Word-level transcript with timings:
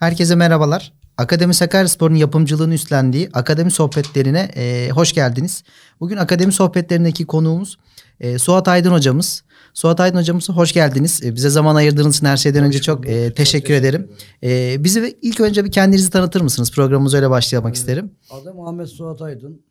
Herkese 0.00 0.34
merhabalar. 0.34 0.92
Akademi 1.16 1.54
Sakaryaspor'un 1.54 2.14
yapımcılığını 2.14 2.74
üstlendiği 2.74 3.30
Akademi 3.32 3.70
Sohbetlerine 3.70 4.50
e, 4.56 4.90
hoş 4.90 5.12
geldiniz. 5.12 5.64
Bugün 6.00 6.16
Akademi 6.16 6.52
Sohbetlerindeki 6.52 7.26
konuğumuz 7.26 7.78
e, 8.20 8.38
Suat 8.38 8.68
Aydın 8.68 8.90
hocamız. 8.90 9.44
Suat 9.74 10.00
Aydın 10.00 10.18
hocamız 10.18 10.48
hoş 10.48 10.72
geldiniz. 10.72 11.22
E, 11.24 11.34
bize 11.34 11.50
zaman 11.50 11.74
ayırdığınız 11.74 12.16
için 12.16 12.26
her 12.26 12.36
şeyden 12.36 12.64
önce 12.64 12.80
çok 12.80 13.08
e, 13.08 13.26
Çok 13.28 13.36
teşekkür 13.36 13.74
ederim. 13.74 14.12
E, 14.42 14.76
bizi 14.84 15.18
ilk 15.22 15.40
önce 15.40 15.64
bir 15.64 15.72
kendinizi 15.72 16.10
tanıtır 16.10 16.40
mısınız? 16.40 16.72
Programımıza 16.72 17.16
öyle 17.16 17.30
başlamak 17.30 17.74
isterim. 17.74 18.10
Adım 18.30 18.60
Ahmet 18.60 18.88
Suat 18.88 19.22
Aydın. 19.22 19.62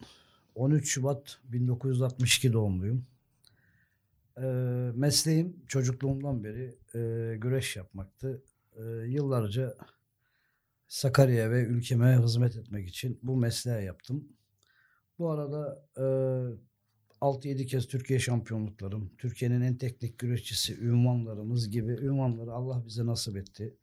13 0.55 0.89
Şubat 0.89 1.37
1962 1.43 2.53
doğumluyum. 2.53 3.05
Ee, 4.37 4.41
mesleğim 4.95 5.55
çocukluğumdan 5.67 6.43
beri 6.43 6.75
e, 6.95 7.37
güreş 7.37 7.75
yapmaktı. 7.75 8.41
Ee, 8.77 8.81
yıllarca 9.07 9.75
Sakarya'ya 10.89 11.51
ve 11.51 11.63
ülkeme 11.63 12.19
hizmet 12.23 12.55
etmek 12.55 12.89
için 12.89 13.19
bu 13.23 13.37
mesleği 13.37 13.85
yaptım. 13.85 14.27
Bu 15.19 15.29
arada 15.29 15.85
e, 15.97 16.03
6-7 17.21 17.65
kez 17.65 17.87
Türkiye 17.87 18.19
şampiyonluklarım, 18.19 19.11
Türkiye'nin 19.17 19.61
en 19.61 19.77
teknik 19.77 20.19
güreşçisi 20.19 20.79
ünvanlarımız 20.79 21.69
gibi 21.69 21.91
ünvanları 21.91 22.51
Allah 22.51 22.83
bize 22.87 23.05
nasip 23.05 23.37
etti. 23.37 23.77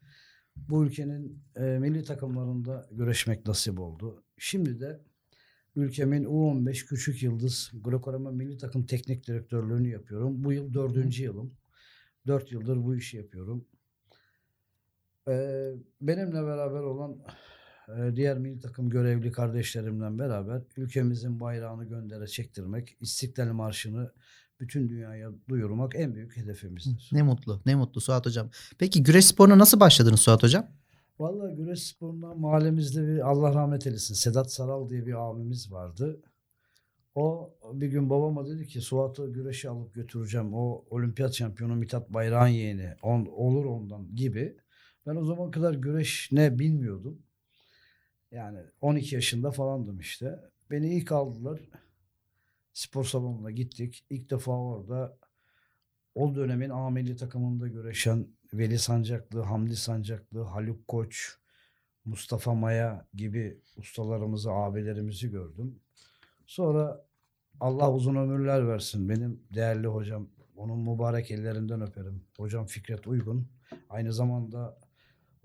Bu 0.56 0.84
ülkenin 0.84 1.42
e, 1.56 1.62
milli 1.62 2.04
takımlarında 2.04 2.88
güreşmek 2.92 3.46
nasip 3.46 3.80
oldu. 3.80 4.24
Şimdi 4.38 4.80
de 4.80 5.00
ülkemin 5.76 6.24
U15 6.24 6.86
Küçük 6.86 7.22
Yıldız 7.22 7.72
Greco-Roman 7.84 8.34
Milli 8.34 8.58
Takım 8.58 8.86
Teknik 8.86 9.26
Direktörlüğünü 9.26 9.88
yapıyorum. 9.88 10.44
Bu 10.44 10.52
yıl 10.52 10.74
dördüncü 10.74 11.22
yılım. 11.22 11.52
Dört 12.26 12.52
yıldır 12.52 12.84
bu 12.84 12.96
işi 12.96 13.16
yapıyorum. 13.16 13.66
Benimle 16.00 16.46
beraber 16.46 16.80
olan 16.80 17.16
diğer 18.16 18.38
milli 18.38 18.60
takım 18.60 18.90
görevli 18.90 19.32
kardeşlerimle 19.32 20.18
beraber 20.18 20.62
ülkemizin 20.76 21.40
bayrağını 21.40 21.84
göndere 21.84 22.26
çektirmek, 22.26 22.96
İstiklal 23.00 23.52
Marşı'nı 23.52 24.12
bütün 24.60 24.88
dünyaya 24.88 25.30
duyurmak 25.48 25.94
en 25.94 26.14
büyük 26.14 26.36
hedefimizdir. 26.36 27.08
Ne 27.12 27.22
mutlu, 27.22 27.60
ne 27.66 27.74
mutlu 27.74 28.00
Suat 28.00 28.26
hocam. 28.26 28.50
Peki 28.78 29.02
güreş 29.02 29.26
sporuna 29.26 29.58
nasıl 29.58 29.80
başladınız 29.80 30.20
Suat 30.20 30.42
hocam? 30.42 30.66
Vallahi 31.18 31.56
güreş 31.56 31.82
sporunda 31.82 32.34
mahallemizde 32.34 33.06
bir 33.06 33.30
Allah 33.30 33.54
rahmet 33.54 33.86
eylesin 33.86 34.14
Sedat 34.14 34.52
Saral 34.52 34.88
diye 34.90 35.06
bir 35.06 35.30
abimiz 35.30 35.72
vardı. 35.72 36.20
O 37.14 37.50
bir 37.72 37.86
gün 37.86 38.10
babama 38.10 38.46
dedi 38.48 38.66
ki 38.66 38.80
Suat'ı 38.80 39.32
güreşe 39.32 39.68
alıp 39.68 39.94
götüreceğim. 39.94 40.54
O 40.54 40.84
olimpiyat 40.90 41.34
şampiyonu 41.34 41.76
Mithat 41.76 42.10
Bayrak'ın 42.10 42.46
yeğeni. 42.46 42.94
On, 43.02 43.26
olur 43.26 43.64
ondan 43.64 44.16
gibi. 44.16 44.56
Ben 45.06 45.16
o 45.16 45.24
zaman 45.24 45.50
kadar 45.50 45.74
güreş 45.74 46.28
ne 46.32 46.58
bilmiyordum. 46.58 47.22
Yani 48.30 48.58
12 48.80 49.14
yaşında 49.14 49.50
falandım 49.50 50.00
işte. 50.00 50.40
Beni 50.70 50.94
ilk 50.94 51.12
aldılar. 51.12 51.60
Spor 52.72 53.04
salonuna 53.04 53.50
gittik. 53.50 54.04
İlk 54.10 54.30
defa 54.30 54.52
orada 54.52 55.18
o 56.14 56.34
dönemin 56.34 56.70
A 56.70 56.90
milli 56.90 57.16
takımında 57.16 57.68
güreşen 57.68 58.26
Veli 58.54 58.78
Sancaklı, 58.78 59.40
Hamdi 59.40 59.76
Sancaklı, 59.76 60.42
Haluk 60.42 60.88
Koç, 60.88 61.36
Mustafa 62.04 62.54
Maya 62.54 63.06
gibi 63.14 63.60
ustalarımızı, 63.76 64.52
abilerimizi 64.52 65.30
gördüm. 65.30 65.80
Sonra 66.46 67.06
Allah 67.60 67.92
uzun 67.92 68.16
ömürler 68.16 68.68
versin. 68.68 69.08
Benim 69.08 69.40
değerli 69.54 69.86
hocam, 69.86 70.28
onun 70.56 70.78
mübarek 70.78 71.30
ellerinden 71.30 71.80
öperim. 71.80 72.22
Hocam 72.36 72.66
Fikret 72.66 73.06
Uygun. 73.06 73.48
Aynı 73.90 74.12
zamanda 74.12 74.78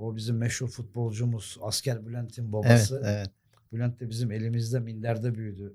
o 0.01 0.15
bizim 0.15 0.37
meşhur 0.37 0.67
futbolcumuz 0.67 1.57
Asker 1.61 2.05
Bülent'in 2.07 2.43
Evet, 2.43 2.53
babası. 2.53 3.01
evet. 3.05 3.29
Bülent 3.73 3.99
de 3.99 4.09
bizim 4.09 4.31
elimizde 4.31 4.79
minderde 4.79 5.35
büyüdü. 5.35 5.73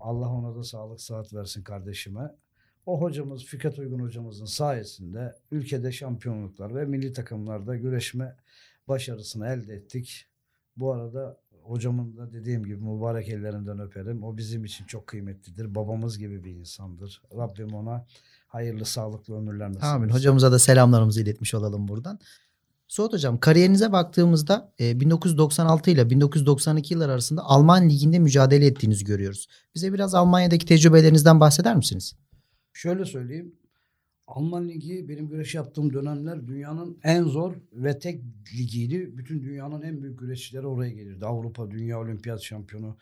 Allah 0.00 0.28
ona 0.28 0.54
da 0.56 0.64
sağlık 0.64 1.00
saat 1.00 1.34
versin 1.34 1.62
kardeşime. 1.62 2.34
O 2.86 3.00
hocamız 3.00 3.44
Fikret 3.44 3.78
Uygun 3.78 3.98
hocamızın 4.00 4.44
sayesinde 4.44 5.36
ülkede 5.50 5.92
şampiyonluklar 5.92 6.74
ve 6.74 6.84
milli 6.84 7.12
takımlarda 7.12 7.76
güreşme 7.76 8.36
başarısını 8.88 9.48
elde 9.48 9.74
ettik. 9.74 10.26
Bu 10.76 10.92
arada 10.92 11.36
hocamın 11.62 12.16
da 12.16 12.32
dediğim 12.32 12.64
gibi 12.64 12.76
mübarek 12.76 13.28
ellerinden 13.28 13.78
öperim. 13.80 14.22
O 14.22 14.36
bizim 14.36 14.64
için 14.64 14.84
çok 14.84 15.06
kıymetlidir. 15.06 15.74
Babamız 15.74 16.18
gibi 16.18 16.44
bir 16.44 16.50
insandır. 16.50 17.22
Rabbim 17.36 17.74
ona 17.74 18.06
hayırlı 18.46 18.84
sağlıklı 18.84 19.36
ömürler 19.36 19.68
nasip 19.68 19.84
Amin. 19.84 20.04
etsin. 20.08 20.18
Hocamıza 20.18 20.52
da 20.52 20.58
selamlarımızı 20.58 21.22
iletmiş 21.22 21.54
olalım 21.54 21.88
buradan. 21.88 22.18
Suat 22.88 23.12
hocam 23.12 23.40
kariyerinize 23.40 23.92
baktığımızda 23.92 24.72
e, 24.80 25.00
1996 25.00 25.90
ile 25.90 26.10
1992 26.10 26.94
yıllar 26.94 27.08
arasında 27.08 27.42
Alman 27.42 27.88
liginde 27.88 28.18
mücadele 28.18 28.66
ettiğinizi 28.66 29.04
görüyoruz. 29.04 29.46
Bize 29.74 29.92
biraz 29.92 30.14
Almanya'daki 30.14 30.66
tecrübelerinizden 30.66 31.40
bahseder 31.40 31.76
misiniz? 31.76 32.16
Şöyle 32.72 33.04
söyleyeyim. 33.04 33.54
Alman 34.26 34.68
Ligi 34.68 35.08
benim 35.08 35.28
güreş 35.28 35.54
yaptığım 35.54 35.92
dönemler 35.92 36.46
dünyanın 36.46 36.98
en 37.02 37.24
zor 37.24 37.54
ve 37.72 37.98
tek 37.98 38.22
ligiydi. 38.58 39.18
Bütün 39.18 39.42
dünyanın 39.42 39.82
en 39.82 40.02
büyük 40.02 40.18
güreşçileri 40.18 40.66
oraya 40.66 40.90
gelirdi. 40.90 41.26
Avrupa 41.26 41.70
Dünya 41.70 42.00
Olimpiyat 42.00 42.42
Şampiyonu, 42.42 42.96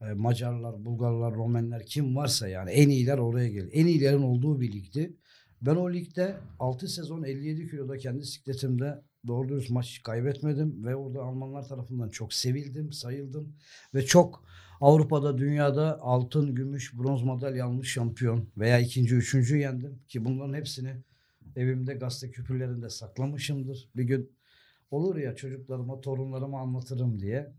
e, 0.00 0.04
Macarlar, 0.04 0.84
Bulgarlar, 0.84 1.34
Romenler 1.34 1.86
kim 1.86 2.16
varsa 2.16 2.48
yani 2.48 2.70
en 2.70 2.88
iyiler 2.88 3.18
oraya 3.18 3.48
gelir. 3.48 3.70
En 3.72 3.86
iyilerin 3.86 4.22
olduğu 4.22 4.60
bir 4.60 4.72
ligdi. 4.72 5.16
Ben 5.62 5.76
o 5.76 5.92
ligde 5.92 6.36
6 6.58 6.88
sezon 6.88 7.22
57 7.22 7.70
kiloda 7.70 7.96
kendi 7.96 8.24
sikletimde 8.24 9.02
doğru 9.26 9.48
dürüst 9.48 9.70
maç 9.70 10.00
kaybetmedim 10.02 10.84
ve 10.86 10.96
orada 10.96 11.22
Almanlar 11.22 11.68
tarafından 11.68 12.08
çok 12.08 12.32
sevildim, 12.32 12.92
sayıldım 12.92 13.56
ve 13.94 14.04
çok 14.04 14.44
Avrupa'da, 14.80 15.38
dünyada 15.38 15.98
altın, 16.00 16.54
gümüş, 16.54 16.98
bronz 16.98 17.22
madalya 17.22 17.66
almış 17.66 17.92
şampiyon 17.92 18.48
veya 18.56 18.78
ikinci, 18.78 19.14
üçüncü 19.14 19.56
yendim. 19.56 19.98
Ki 20.08 20.24
bunların 20.24 20.54
hepsini 20.54 20.96
evimde 21.56 21.94
gazete 21.94 22.30
küpürlerinde 22.32 22.90
saklamışımdır. 22.90 23.88
Bir 23.96 24.04
gün 24.04 24.32
olur 24.90 25.16
ya 25.16 25.34
çocuklarıma, 25.36 26.00
torunlarıma 26.00 26.60
anlatırım 26.60 27.20
diye. 27.20 27.52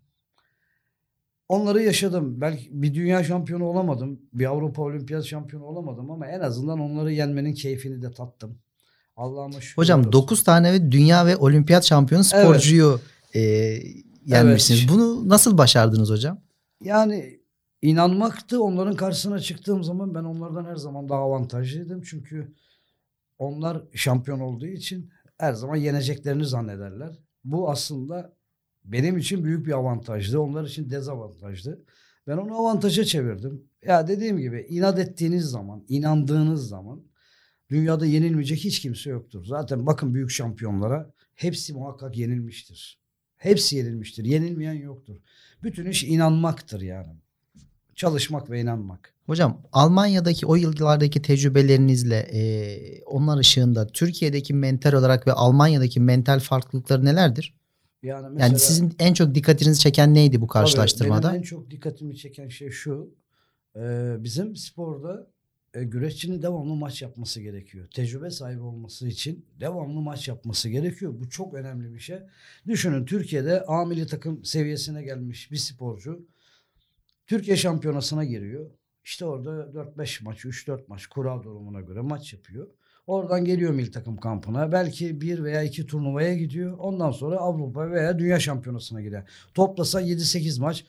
Onları 1.50 1.82
yaşadım. 1.82 2.42
Belki 2.42 2.70
bir 2.72 2.94
dünya 2.94 3.24
şampiyonu 3.24 3.66
olamadım. 3.66 4.22
Bir 4.34 4.46
Avrupa 4.46 4.82
olimpiyat 4.82 5.26
şampiyonu 5.26 5.66
olamadım 5.66 6.12
ama 6.12 6.28
en 6.28 6.40
azından 6.40 6.80
onları 6.80 7.12
yenmenin 7.12 7.54
keyfini 7.54 8.02
de 8.02 8.12
tattım. 8.12 8.60
Allah'ıma 9.16 9.62
şükür. 9.62 9.78
Hocam 9.78 10.00
olsun. 10.00 10.12
9 10.12 10.44
tane 10.44 10.74
ve 10.74 10.92
dünya 10.92 11.26
ve 11.26 11.38
olimpiyat 11.38 11.86
şampiyonu 11.86 12.24
sporcuyu 12.24 13.00
e, 13.36 13.40
yenmişsiniz. 14.26 14.80
Evet. 14.82 14.90
Bunu 14.92 15.30
nasıl 15.30 15.58
başardınız 15.58 16.10
hocam? 16.10 16.42
Yani 16.84 17.40
inanmaktı. 17.82 18.64
Onların 18.64 18.96
karşısına 18.96 19.40
çıktığım 19.40 19.84
zaman 19.84 20.16
ben 20.16 20.24
onlardan 20.24 20.66
her 20.66 20.76
zaman 20.76 21.10
daha 21.10 21.20
avantajlıydım. 21.20 22.02
Çünkü 22.02 22.54
onlar 23.38 23.82
şampiyon 23.94 24.40
olduğu 24.40 24.68
için 24.68 25.10
her 25.38 25.54
zaman 25.54 25.76
yeneceklerini 25.76 26.46
zannederler. 26.46 27.20
Bu 27.44 27.70
aslında 27.70 28.34
benim 28.86 29.18
için 29.18 29.44
büyük 29.44 29.66
bir 29.66 29.72
avantajdı. 29.72 30.40
Onlar 30.40 30.66
için 30.66 30.90
dezavantajdı. 30.90 31.86
Ben 32.28 32.38
onu 32.38 32.60
avantaja 32.60 33.04
çevirdim. 33.04 33.64
Ya 33.86 34.08
dediğim 34.08 34.38
gibi 34.38 34.66
inat 34.70 35.00
ettiğiniz 35.00 35.46
zaman, 35.46 35.86
inandığınız 35.88 36.68
zaman 36.68 37.02
dünyada 37.70 38.06
yenilmeyecek 38.06 38.60
hiç 38.60 38.80
kimse 38.80 39.10
yoktur. 39.10 39.46
Zaten 39.46 39.86
bakın 39.86 40.14
büyük 40.14 40.32
şampiyonlara 40.32 41.12
hepsi 41.36 41.74
muhakkak 41.74 42.18
yenilmiştir. 42.18 43.00
Hepsi 43.38 43.76
yenilmiştir. 43.76 44.26
Yenilmeyen 44.26 44.74
yoktur. 44.74 45.16
Bütün 45.64 45.86
iş 45.86 46.04
inanmaktır 46.04 46.82
yani. 46.82 47.16
Çalışmak 47.96 48.50
ve 48.50 48.62
inanmak. 48.62 49.14
Hocam 49.26 49.62
Almanya'daki 49.72 50.46
o 50.46 50.56
yıllardaki 50.56 51.22
tecrübelerinizle 51.22 52.18
e, 52.18 52.42
onlar 53.04 53.38
ışığında 53.38 53.88
Türkiye'deki 53.88 54.54
mental 54.54 54.94
olarak 54.94 55.28
ve 55.28 55.32
Almanya'daki 55.32 56.00
mental 56.00 56.40
farklılıkları 56.40 57.06
nelerdir? 57.06 57.54
Yani, 58.04 58.28
mesela, 58.30 58.48
Yani 58.48 58.60
sizin 58.60 58.96
en 59.00 59.14
çok 59.14 59.36
dikkatinizi 59.36 59.80
çeken 59.80 60.14
neydi 60.14 60.42
bu 60.42 60.48
Tabii, 60.48 60.54
karşılaştırmada? 60.54 61.28
Benim 61.28 61.40
en 61.40 61.42
çok 61.42 61.72
dikkatimi 61.72 62.18
çeken 62.18 62.50
şey 62.50 62.70
şu. 62.70 63.16
e, 63.76 64.16
bizim 64.20 64.56
sporda 64.56 65.28
e, 65.76 65.84
güreşçinin 65.84 66.42
devamlı 66.42 66.76
maç 66.76 67.02
yapması 67.02 67.42
gerekiyor. 67.42 67.88
Tecrübe 67.88 68.30
sahibi 68.30 68.62
olması 68.62 69.08
için 69.08 69.46
devamlı 69.60 70.02
maç 70.02 70.28
yapması 70.28 70.70
gerekiyor. 70.70 71.14
Bu 71.20 71.30
çok 71.30 71.54
önemli 71.54 71.94
bir 71.94 72.00
şey. 72.00 72.20
Düşünün 72.68 73.06
Türkiye'de 73.06 73.64
A 73.68 73.86
milli 73.86 74.08
takım 74.08 74.46
seviyesine 74.46 75.04
gelmiş 75.04 75.52
bir 75.52 75.58
sporcu 75.58 76.28
Türkiye 77.28 77.58
şampiyonasına 77.58 78.26
giriyor. 78.26 78.72
İşte 79.04 79.26
orada 79.26 79.50
4-5 79.50 80.24
maç, 80.24 80.46
3-4 80.46 80.82
maç 80.88 81.08
kura 81.08 81.44
durumuna 81.44 81.82
göre 81.82 82.02
maç 82.02 82.34
yapıyor. 82.34 82.68
Oradan 83.08 83.46
geliyor 83.46 83.74
milli 83.74 83.92
takım 83.92 84.18
kampına. 84.18 84.72
Belki 84.72 85.22
bir 85.22 85.44
veya 85.44 85.64
iki 85.64 85.86
turnuvaya 85.86 86.36
gidiyor. 86.36 86.78
Ondan 86.78 87.12
sonra 87.12 87.38
Avrupa 87.38 87.92
veya 87.92 88.20
Dünya 88.20 88.40
şampiyonasına 88.40 89.02
gider. 89.02 89.30
Toplasa 89.54 90.02
7-8 90.02 90.62
maç. 90.62 90.86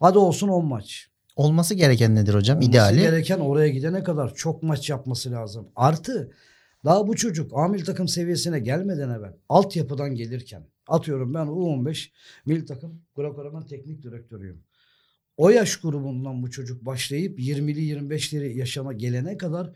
Hadi 0.00 0.18
olsun 0.18 0.48
10 0.48 0.64
maç. 0.66 1.11
Olması 1.36 1.74
gereken 1.74 2.14
nedir 2.14 2.34
hocam? 2.34 2.56
Olması 2.56 2.70
İdeali. 2.70 3.00
gereken 3.00 3.38
oraya 3.38 3.68
gidene 3.68 4.02
kadar 4.02 4.34
çok 4.34 4.62
maç 4.62 4.90
yapması 4.90 5.32
lazım. 5.32 5.68
Artı 5.76 6.32
daha 6.84 7.08
bu 7.08 7.16
çocuk 7.16 7.52
amil 7.54 7.84
takım 7.84 8.08
seviyesine 8.08 8.60
gelmeden 8.60 9.10
evvel 9.10 9.32
altyapıdan 9.48 10.14
gelirken 10.14 10.66
Atıyorum 10.86 11.34
ben 11.34 11.46
U15 11.46 12.10
milli 12.46 12.64
takım 12.64 13.02
Greco-Roman 13.16 13.66
teknik 13.66 14.02
direktörüyüm. 14.02 14.64
O 15.36 15.50
yaş 15.50 15.76
grubundan 15.76 16.42
bu 16.42 16.50
çocuk 16.50 16.86
başlayıp 16.86 17.38
20'li 17.38 17.80
25'leri 17.80 18.56
yaşama 18.56 18.92
gelene 18.92 19.36
kadar 19.36 19.72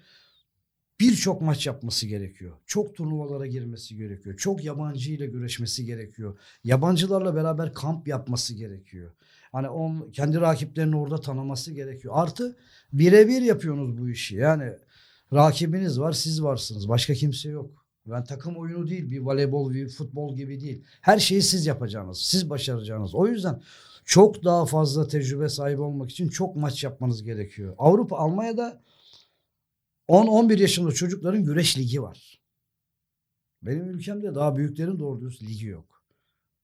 birçok 1.00 1.42
maç 1.42 1.66
yapması 1.66 2.06
gerekiyor. 2.06 2.56
Çok 2.66 2.94
turnuvalara 2.94 3.46
girmesi 3.46 3.96
gerekiyor. 3.96 4.36
Çok 4.36 4.64
yabancı 4.64 5.12
ile 5.12 5.26
güreşmesi 5.26 5.84
gerekiyor. 5.84 6.38
Yabancılarla 6.64 7.34
beraber 7.34 7.74
kamp 7.74 8.08
yapması 8.08 8.54
gerekiyor. 8.54 9.12
Hani 9.52 9.68
on, 9.68 10.10
kendi 10.10 10.40
rakiplerini 10.40 10.96
orada 10.96 11.20
tanıması 11.20 11.72
gerekiyor. 11.72 12.14
Artı 12.16 12.56
birebir 12.92 13.42
yapıyorsunuz 13.42 13.98
bu 13.98 14.08
işi. 14.10 14.36
Yani 14.36 14.72
rakibiniz 15.32 16.00
var, 16.00 16.12
siz 16.12 16.42
varsınız. 16.42 16.88
Başka 16.88 17.14
kimse 17.14 17.48
yok. 17.48 17.86
Ben 18.06 18.24
takım 18.24 18.56
oyunu 18.56 18.88
değil, 18.88 19.10
bir 19.10 19.20
voleybol, 19.20 19.74
bir 19.74 19.88
futbol 19.88 20.36
gibi 20.36 20.60
değil. 20.60 20.84
Her 21.00 21.18
şeyi 21.18 21.42
siz 21.42 21.66
yapacaksınız, 21.66 22.18
siz 22.18 22.50
başaracaksınız. 22.50 23.14
O 23.14 23.26
yüzden 23.26 23.62
çok 24.04 24.44
daha 24.44 24.66
fazla 24.66 25.08
tecrübe 25.08 25.48
sahibi 25.48 25.80
olmak 25.80 26.10
için 26.10 26.28
çok 26.28 26.56
maç 26.56 26.84
yapmanız 26.84 27.22
gerekiyor. 27.22 27.74
Avrupa, 27.78 28.16
Almanya'da 28.16 28.82
10-11 30.08 30.60
yaşında 30.60 30.92
çocukların 30.92 31.44
güreş 31.44 31.78
ligi 31.78 32.02
var. 32.02 32.40
Benim 33.62 33.90
ülkemde 33.90 34.34
daha 34.34 34.56
büyüklerin 34.56 34.98
doğru 34.98 35.30
ligi 35.30 35.66
yok. 35.66 35.95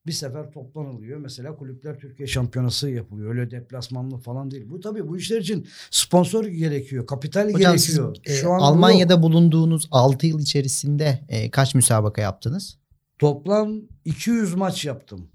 Bir 0.07 0.11
sefer 0.11 0.51
toplanılıyor. 0.51 1.19
Mesela 1.19 1.55
kulüpler 1.55 1.99
Türkiye 1.99 2.27
şampiyonası 2.27 2.89
yapılıyor. 2.89 3.29
Öyle 3.29 3.51
deplasmanlı 3.51 4.17
falan 4.17 4.51
değil. 4.51 4.69
Bu 4.69 4.79
tabii 4.79 5.07
bu 5.07 5.17
işler 5.17 5.41
için 5.41 5.67
sponsor 5.91 6.45
gerekiyor. 6.45 7.07
Kapital 7.07 7.53
Hocam 7.53 7.77
siz 7.79 7.95
gerekiyor. 7.95 8.15
e, 8.25 8.33
Şu 8.41 8.51
an 8.51 8.59
bu 8.59 8.63
yok. 8.63 8.63
Almanya'da 8.63 9.21
bulunduğunuz 9.21 9.87
6 9.91 10.27
yıl 10.27 10.39
içerisinde 10.39 11.19
e, 11.29 11.51
kaç 11.51 11.75
müsabaka 11.75 12.21
yaptınız? 12.21 12.77
Toplam 13.19 13.73
200 14.05 14.55
maç 14.55 14.85
yaptım. 14.85 15.27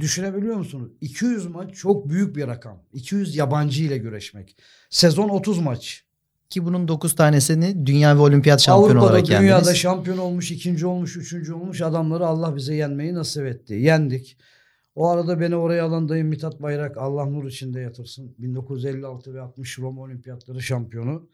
Düşünebiliyor 0.00 0.56
musunuz? 0.56 0.90
200 1.00 1.46
maç 1.46 1.74
çok 1.74 2.08
büyük 2.08 2.36
bir 2.36 2.46
rakam. 2.46 2.82
200 2.92 3.36
yabancı 3.36 3.84
ile 3.84 3.98
güreşmek. 3.98 4.56
Sezon 4.90 5.28
30 5.28 5.58
maç. 5.58 6.04
Ki 6.50 6.64
bunun 6.64 6.88
9 6.88 7.14
tanesini 7.14 7.86
dünya 7.86 8.16
ve 8.16 8.20
olimpiyat 8.20 8.60
şampiyonu 8.60 8.90
Avrupa'da 8.90 9.12
olarak 9.12 9.26
dünyada 9.26 9.44
yendiniz. 9.44 9.76
şampiyon 9.76 10.18
olmuş, 10.18 10.50
ikinci 10.50 10.86
olmuş, 10.86 11.16
üçüncü 11.16 11.54
olmuş 11.54 11.80
adamları 11.82 12.26
Allah 12.26 12.56
bize 12.56 12.74
yenmeyi 12.74 13.14
nasip 13.14 13.46
etti. 13.46 13.74
Yendik. 13.74 14.38
O 14.94 15.08
arada 15.08 15.40
beni 15.40 15.56
oraya 15.56 15.84
alan 15.84 16.08
dayım 16.08 16.28
Mithat 16.28 16.62
Bayrak 16.62 16.96
Allah 16.96 17.24
nur 17.24 17.44
içinde 17.44 17.80
yatırsın. 17.80 18.34
1956 18.38 19.34
ve 19.34 19.40
60 19.40 19.78
Roma 19.78 20.02
Olimpiyatları 20.02 20.62
şampiyonu. 20.62 21.28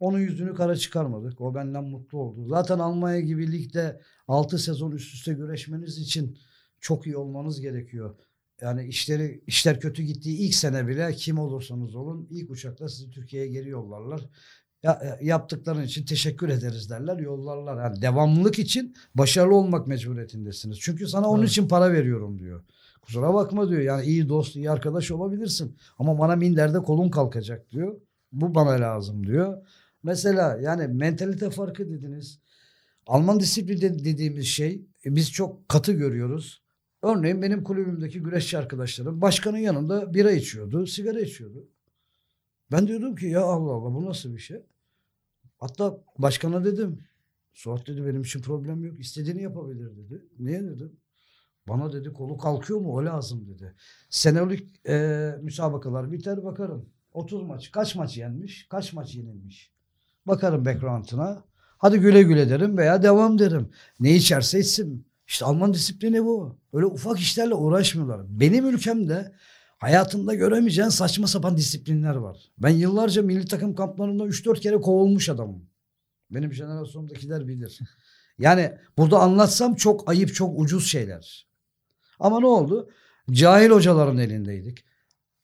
Onun 0.00 0.18
yüzünü 0.18 0.54
kara 0.54 0.76
çıkarmadık. 0.76 1.40
O 1.40 1.54
benden 1.54 1.84
mutlu 1.84 2.18
oldu. 2.18 2.48
Zaten 2.48 2.78
Almanya 2.78 3.20
gibi 3.20 3.52
ligde 3.52 4.00
6 4.28 4.58
sezon 4.58 4.90
üst 4.92 5.14
üste 5.14 5.32
güreşmeniz 5.32 5.98
için 5.98 6.38
çok 6.80 7.06
iyi 7.06 7.16
olmanız 7.16 7.60
gerekiyor. 7.60 8.14
Yani 8.60 8.86
işleri 8.86 9.42
işler 9.46 9.80
kötü 9.80 10.02
gittiği 10.02 10.38
ilk 10.38 10.54
sene 10.54 10.88
bile 10.88 11.12
kim 11.12 11.38
olursanız 11.38 11.94
olun 11.94 12.28
ilk 12.30 12.50
uçakla 12.50 12.88
sizi 12.88 13.10
Türkiye'ye 13.10 13.48
geri 13.48 13.68
yollarlar. 13.68 14.20
Ya, 14.82 15.18
e, 15.20 15.26
yaptıkların 15.26 15.82
için 15.82 16.04
teşekkür 16.06 16.48
ederiz 16.48 16.90
derler 16.90 17.18
yollarlar. 17.18 17.84
Yani 17.84 18.02
devamlılık 18.02 18.58
için 18.58 18.94
başarılı 19.14 19.54
olmak 19.54 19.86
mecburiyetindesiniz. 19.86 20.78
Çünkü 20.80 21.08
sana 21.08 21.28
onun 21.28 21.40
Evet. 21.40 21.50
için 21.50 21.68
para 21.68 21.92
veriyorum 21.92 22.38
diyor. 22.38 22.64
Kusura 23.02 23.34
bakma 23.34 23.68
diyor. 23.68 23.80
Yani 23.80 24.06
iyi 24.06 24.28
dost, 24.28 24.56
iyi 24.56 24.70
arkadaş 24.70 25.10
olabilirsin. 25.10 25.76
Ama 25.98 26.18
bana 26.18 26.36
minderde 26.36 26.78
kolun 26.78 27.08
kalkacak 27.10 27.70
diyor. 27.70 28.00
Bu 28.32 28.54
bana 28.54 28.70
lazım 28.70 29.26
diyor. 29.26 29.66
Mesela 30.02 30.58
yani 30.62 30.86
mentalite 30.88 31.50
farkı 31.50 31.90
dediniz. 31.90 32.38
Alman 33.06 33.40
disiplini 33.40 33.80
de- 33.80 34.04
dediğimiz 34.04 34.46
şey 34.46 34.82
e, 35.06 35.16
biz 35.16 35.32
çok 35.32 35.68
katı 35.68 35.92
görüyoruz. 35.92 36.63
Örneğin 37.04 37.42
benim 37.42 37.64
kulübümdeki 37.64 38.22
güreşçi 38.22 38.58
arkadaşlarım 38.58 39.20
başkanın 39.20 39.58
yanında 39.58 40.14
bira 40.14 40.32
içiyordu, 40.32 40.86
sigara 40.86 41.20
içiyordu. 41.20 41.68
Ben 42.72 42.88
diyordum 42.88 43.16
ki 43.16 43.26
ya 43.26 43.42
Allah 43.42 43.72
Allah 43.72 43.94
bu 43.94 44.04
nasıl 44.04 44.34
bir 44.34 44.40
şey? 44.40 44.62
Hatta 45.58 45.98
başkana 46.18 46.64
dedim. 46.64 47.04
Suat 47.52 47.86
dedi 47.86 48.06
benim 48.06 48.22
için 48.22 48.42
problem 48.42 48.84
yok. 48.84 49.00
İstediğini 49.00 49.42
yapabilir 49.42 49.96
dedi. 49.96 50.24
Niye 50.38 50.64
dedim? 50.64 50.96
Bana 51.68 51.92
dedi 51.92 52.12
kolu 52.12 52.38
kalkıyor 52.38 52.80
mu? 52.80 52.92
O 52.92 53.04
lazım 53.04 53.48
dedi. 53.48 53.74
Senelik 54.10 54.88
e, 54.88 55.30
müsabakalar 55.42 56.12
biter 56.12 56.44
bakarım. 56.44 56.88
30 57.12 57.42
maç. 57.42 57.72
Kaç 57.72 57.94
maç 57.94 58.16
yenmiş? 58.16 58.68
Kaç 58.68 58.92
maç 58.92 59.14
yenilmiş? 59.14 59.72
Bakarım 60.26 60.64
background'ına. 60.64 61.44
Hadi 61.78 61.98
güle 61.98 62.22
güle 62.22 62.50
derim 62.50 62.78
veya 62.78 63.02
devam 63.02 63.38
derim. 63.38 63.70
Ne 64.00 64.14
içerse 64.14 64.60
içsin. 64.60 65.06
İşte 65.26 65.44
Alman 65.44 65.74
disiplini 65.74 66.24
bu. 66.24 66.58
Öyle 66.72 66.86
ufak 66.86 67.20
işlerle 67.20 67.54
uğraşmıyorlar. 67.54 68.20
Benim 68.28 68.66
ülkemde 68.66 69.34
hayatımda 69.78 70.34
göremeyeceğin 70.34 70.88
saçma 70.88 71.26
sapan 71.26 71.56
disiplinler 71.56 72.14
var. 72.14 72.36
Ben 72.58 72.68
yıllarca 72.68 73.22
milli 73.22 73.46
takım 73.46 73.74
kamplarında 73.74 74.24
3-4 74.24 74.60
kere 74.60 74.76
kovulmuş 74.80 75.28
adamım. 75.28 75.70
Benim 76.30 76.52
jenerasyondakiler 76.52 77.48
bilir. 77.48 77.80
Yani 78.38 78.78
burada 78.98 79.18
anlatsam 79.18 79.74
çok 79.74 80.08
ayıp, 80.08 80.34
çok 80.34 80.60
ucuz 80.60 80.86
şeyler. 80.86 81.48
Ama 82.20 82.40
ne 82.40 82.46
oldu? 82.46 82.90
Cahil 83.30 83.70
hocaların 83.70 84.18
elindeydik. 84.18 84.84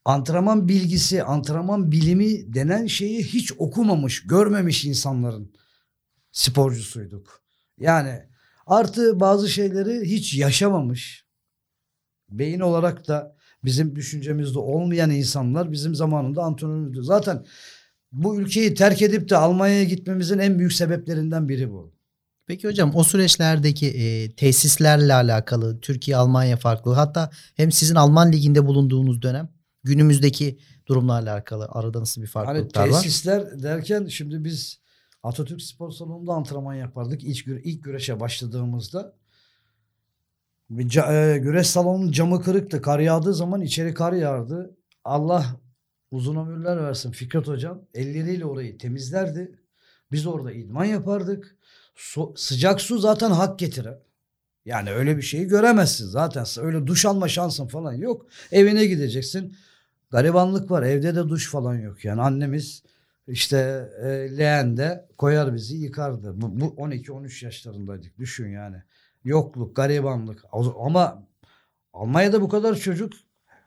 Antrenman 0.05 0.69
bilgisi, 0.69 1.23
antrenman 1.23 1.93
bilimi 1.93 2.55
denen 2.55 2.87
şeyi 2.87 3.25
hiç 3.25 3.53
okumamış, 3.59 4.27
görmemiş 4.27 4.85
insanların 4.85 5.53
sporcusuyduk. 6.33 7.43
Yani 7.79 8.30
artı 8.67 9.21
bazı 9.21 9.49
şeyleri 9.49 10.11
hiç 10.11 10.35
yaşamamış. 10.35 11.25
Beyin 12.31 12.61
olarak 12.61 13.09
da 13.09 13.37
bizim 13.65 13.97
düşüncemizde 13.97 14.59
olmayan 14.59 15.11
insanlar 15.11 15.73
bizim 15.73 15.95
zamanında 15.95 16.43
antrenörümüzdü. 16.43 17.05
Zaten 17.05 17.47
bu 18.13 18.41
ülkeyi 18.41 18.75
terk 18.75 19.03
edip 19.03 19.29
de 19.29 19.37
Almanya'ya 19.37 19.85
gitmemizin 19.85 20.39
en 20.39 20.59
büyük 20.59 20.73
sebeplerinden 20.73 21.49
biri 21.49 21.71
bu. 21.71 21.93
Peki 22.47 22.69
hocam 22.69 22.93
o 22.95 23.05
süreçlerdeki 23.05 23.87
e, 23.87 24.33
tesislerle 24.35 25.15
alakalı 25.15 25.81
Türkiye 25.81 26.17
Almanya 26.17 26.57
farklı 26.57 26.93
hatta 26.93 27.31
hem 27.55 27.73
sizin 27.73 27.95
Alman 27.95 28.33
liginde 28.33 28.67
bulunduğunuz 28.67 29.23
dönem 29.23 29.49
günümüzdeki 29.85 30.59
durumlarla 30.87 31.33
alakalı 31.33 31.69
arada 31.71 32.01
nasıl 32.01 32.23
bir 32.23 32.27
Hani 32.27 32.47
farklılıklar 32.47 32.89
var? 32.89 33.03
tesisler 33.03 33.63
derken 33.63 34.07
şimdi 34.07 34.45
biz 34.45 34.81
Atatürk 35.23 35.63
Spor 35.63 35.91
Salonu'nda 35.91 36.33
antrenman 36.33 36.75
yapardık 36.75 37.25
ilk, 37.25 37.47
ilk 37.47 37.85
güreşe 37.85 38.21
başladığımızda. 38.21 39.15
Ca- 40.71 41.35
e, 41.35 41.39
güreş 41.39 41.67
salonunun 41.67 42.13
camı 42.13 42.43
kırıktı. 42.43 42.83
Kar 42.83 42.99
yağdığı 42.99 43.35
zaman 43.35 43.61
içeri 43.61 43.95
kar 43.95 44.13
yağardı. 44.13 44.77
Allah 45.05 45.47
uzun 46.11 46.37
ömürler 46.37 46.83
versin 46.83 47.11
Fikret 47.11 47.49
Hocam. 47.49 47.83
Elleriyle 47.95 48.45
orayı 48.45 48.79
temizlerdi. 48.79 49.59
Biz 50.13 50.27
orada 50.27 50.53
idman 50.53 50.85
yapardık. 50.85 51.57
Su- 51.95 52.35
sıcak 52.37 52.81
su 52.81 52.99
zaten 52.99 53.31
hak 53.31 53.59
getirir. 53.59 53.95
Yani 54.65 54.91
öyle 54.91 55.17
bir 55.17 55.23
şeyi 55.23 55.47
göremezsin 55.47 56.07
zaten. 56.07 56.47
Öyle 56.61 56.87
duş 56.87 57.07
alma 57.07 57.29
şansın 57.29 57.67
falan 57.67 57.93
yok. 57.93 58.27
Evine 58.53 58.87
gideceksin. 58.87 59.57
Garibanlık 60.11 60.71
var. 60.71 60.83
Evde 60.83 61.15
de 61.15 61.29
duş 61.29 61.51
falan 61.51 61.75
yok. 61.75 62.05
Yani 62.05 62.23
annemiz 62.23 62.83
işte 63.27 63.89
e, 64.03 64.07
leğende 64.39 65.09
koyar 65.19 65.55
bizi 65.55 65.77
yıkardı. 65.77 66.33
Bu, 66.41 66.61
bu 66.61 66.65
12-13 66.65 67.45
yaşlarındaydık. 67.45 68.19
Düşün 68.19 68.49
yani. 68.49 68.77
Yokluk, 69.25 69.77
garibanlık. 69.77 70.45
Ama 70.79 71.27
Almanya'da 71.93 72.41
bu 72.43 72.49
kadar 72.49 72.75
çocuk 72.75 73.13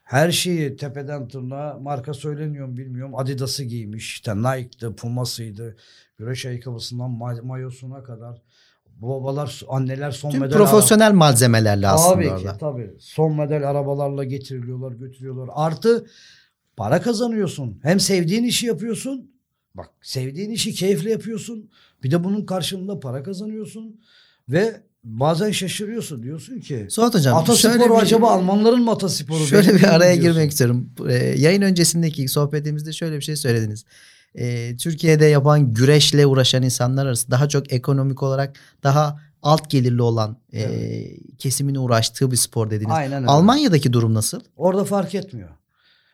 her 0.03 0.31
şeyi 0.31 0.75
tepeden 0.75 1.27
tırnağa 1.27 1.79
marka 1.81 2.13
söyleniyor 2.13 2.67
mu 2.67 2.77
bilmiyorum. 2.77 3.15
Adidas'ı 3.15 3.63
giymiş. 3.63 4.13
İşte 4.13 4.36
Nike'dı, 4.38 4.95
Puma'sıydı. 4.95 5.75
Güreş 6.17 6.45
ayakkabısından 6.45 7.10
ma- 7.12 7.41
mayosuna 7.41 8.03
kadar. 8.03 8.41
Babalar, 8.95 9.62
anneler 9.67 10.12
son 10.12 10.29
Tüm 10.31 10.39
model 10.39 10.57
profesyonel 10.57 11.13
malzemelerle 11.13 11.88
aslında 11.88 12.13
Tabii 12.15 12.29
orada. 12.29 12.53
ki 12.53 12.57
tabii. 12.60 12.93
Son 13.00 13.33
model 13.36 13.69
arabalarla 13.69 14.24
getiriliyorlar, 14.24 14.91
götürüyorlar. 14.91 15.50
Artı 15.53 16.05
para 16.77 17.01
kazanıyorsun. 17.01 17.79
Hem 17.83 18.00
sevdiğin 18.00 18.43
işi 18.43 18.65
yapıyorsun. 18.67 19.32
Bak 19.77 19.89
sevdiğin 20.01 20.50
işi 20.50 20.74
keyifle 20.74 21.12
yapıyorsun. 21.12 21.70
Bir 22.03 22.12
de 22.12 22.24
bunun 22.24 22.46
karşılığında 22.46 23.00
para 23.00 23.24
kazanıyorsun. 23.24 24.00
Ve 24.50 24.82
bazen 25.03 25.51
şaşırıyorsun. 25.51 26.24
Diyorsun 26.24 26.60
ki 26.60 26.88
Suat 26.89 27.13
hocam 27.15 27.38
atasporu 27.38 27.58
şöyle 27.74 27.86
bir- 27.89 27.96
acaba 28.01 28.32
Almanların 28.32 28.82
mı 28.84 28.92
atasporu? 28.92 29.46
Şöyle 29.46 29.75
bir 29.75 29.84
araya 29.84 30.13
diyorsun? 30.13 30.34
girmek 30.34 30.51
istiyorum. 30.51 30.89
Ee, 31.10 31.13
yayın 31.38 31.62
öncesindeki 31.62 32.27
sohbetimizde 32.27 32.94
şöyle 32.94 33.15
bir 33.18 33.22
şey 33.22 33.36
söylediniz. 33.36 33.86
Ee, 34.36 34.77
Türkiye'de 34.77 35.25
yapan 35.25 35.74
güreşle 35.74 36.25
uğraşan 36.25 36.63
insanlar 36.63 37.06
arasında 37.06 37.32
daha 37.36 37.50
çok 37.50 37.74
ekonomik 37.74 38.24
olarak 38.24 38.56
daha 38.84 39.20
alt 39.42 39.70
gelirli 39.70 40.01
olan 40.01 40.38
e, 40.53 41.03
kesimin 41.38 41.75
uğraştığı 41.75 42.32
bir 42.32 42.36
spor 42.36 42.70
dediniz. 42.70 42.92
Aynen 42.96 43.18
öyle. 43.22 43.27
Almanya'daki 43.32 43.94
durum 43.94 44.13
nasıl? 44.13 44.39
Orada 44.56 44.84
fark 44.86 45.15
etmiyor. 45.15 45.50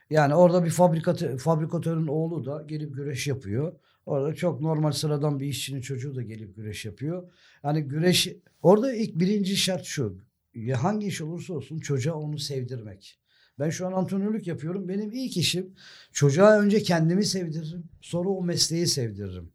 Yani 0.09 0.35
orada 0.35 0.65
bir 0.65 0.69
fabrikatör, 0.69 1.37
fabrikatörün 1.37 2.07
oğlu 2.07 2.45
da 2.45 2.63
gelip 2.67 2.95
güreş 2.95 3.27
yapıyor. 3.27 3.79
Orada 4.05 4.35
çok 4.35 4.61
normal 4.61 4.91
sıradan 4.91 5.39
bir 5.39 5.45
işçinin 5.45 5.81
çocuğu 5.81 6.15
da 6.15 6.21
gelip 6.21 6.55
güreş 6.55 6.85
yapıyor. 6.85 7.31
Yani 7.63 7.83
güreş 7.83 8.29
orada 8.61 8.93
ilk 8.93 9.19
birinci 9.19 9.57
şart 9.57 9.83
şu. 9.83 10.17
hangi 10.75 11.07
iş 11.07 11.21
olursa 11.21 11.53
olsun 11.53 11.79
çocuğa 11.79 12.15
onu 12.15 12.39
sevdirmek. 12.39 13.19
Ben 13.59 13.69
şu 13.69 13.87
an 13.87 13.91
antrenörlük 13.91 14.47
yapıyorum. 14.47 14.87
Benim 14.87 15.11
ilk 15.11 15.37
işim 15.37 15.75
çocuğa 16.11 16.59
önce 16.59 16.83
kendimi 16.83 17.25
sevdiririm. 17.25 17.83
Sonra 18.01 18.29
o 18.29 18.43
mesleği 18.43 18.87
sevdiririm. 18.87 19.51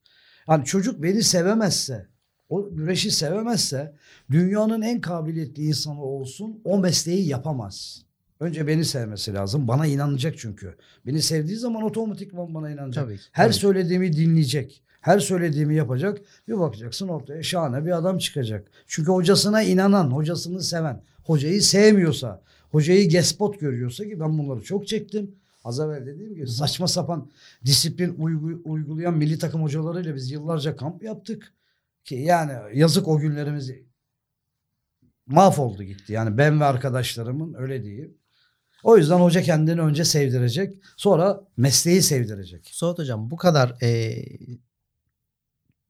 Yani 0.49 0.65
çocuk 0.65 1.03
beni 1.03 1.23
sevemezse, 1.23 2.09
o 2.49 2.75
güreşi 2.75 3.11
sevemezse 3.11 3.97
dünyanın 4.31 4.83
en 4.83 5.01
kabiliyetli 5.01 5.63
insanı 5.63 6.03
olsun 6.03 6.61
o 6.65 6.79
mesleği 6.79 7.29
yapamaz. 7.29 8.05
Önce 8.45 8.67
beni 8.67 8.85
sevmesi 8.85 9.35
lazım. 9.35 9.69
Bana 9.69 9.87
inanacak 9.87 10.35
çünkü. 10.39 10.77
Beni 11.07 11.23
sevdiği 11.23 11.57
zaman 11.57 11.83
otomatikman 11.83 12.55
bana 12.55 12.71
inanacak. 12.71 13.05
Tabii 13.05 13.17
ki, 13.17 13.23
Her 13.33 13.45
tabii 13.45 13.55
söylediğimi 13.55 14.13
dinleyecek. 14.17 14.83
Her 15.01 15.19
söylediğimi 15.19 15.75
yapacak. 15.75 16.21
Bir 16.49 16.59
bakacaksın 16.59 17.09
ortaya 17.09 17.43
şahane 17.43 17.87
bir 17.87 17.91
adam 17.99 18.19
çıkacak. 18.19 18.69
Çünkü 18.87 19.13
hocasına 19.13 19.63
inanan, 19.63 20.11
hocasını 20.11 20.63
seven, 20.63 21.03
hocayı 21.25 21.63
sevmiyorsa, 21.63 22.43
hocayı 22.71 23.09
gespot 23.09 23.61
görüyorsa 23.61 24.05
ki 24.05 24.21
ben 24.21 24.39
bunları 24.39 24.63
çok 24.63 24.87
çektim. 24.87 25.35
Az 25.65 25.81
evvel 25.81 26.07
dediğim 26.07 26.35
gibi 26.35 26.47
saçma 26.47 26.89
sapan 26.89 27.31
disiplin 27.65 28.15
uygu- 28.15 28.63
uygulayan 28.65 29.15
milli 29.15 29.39
takım 29.39 29.63
hocalarıyla 29.63 30.15
biz 30.15 30.31
yıllarca 30.31 30.77
kamp 30.77 31.03
yaptık. 31.03 31.53
Ki 32.05 32.15
yani 32.15 32.79
yazık 32.79 33.09
o 33.09 33.19
günlerimiz 33.19 33.71
mahvoldu 35.27 35.83
gitti. 35.83 36.13
Yani 36.13 36.39
ben 36.39 36.61
ve 36.61 36.65
arkadaşlarımın 36.65 37.55
öyle 37.55 37.83
diyeyim. 37.83 38.15
O 38.85 38.97
yüzden 38.97 39.19
hoca 39.19 39.43
kendini 39.43 39.81
önce 39.81 40.05
sevdirecek. 40.05 40.75
Sonra 40.97 41.41
mesleği 41.57 42.03
sevdirecek. 42.03 42.69
Suat 42.73 42.99
Hocam 42.99 43.31
bu 43.31 43.37
kadar 43.37 43.83
e, 43.83 44.17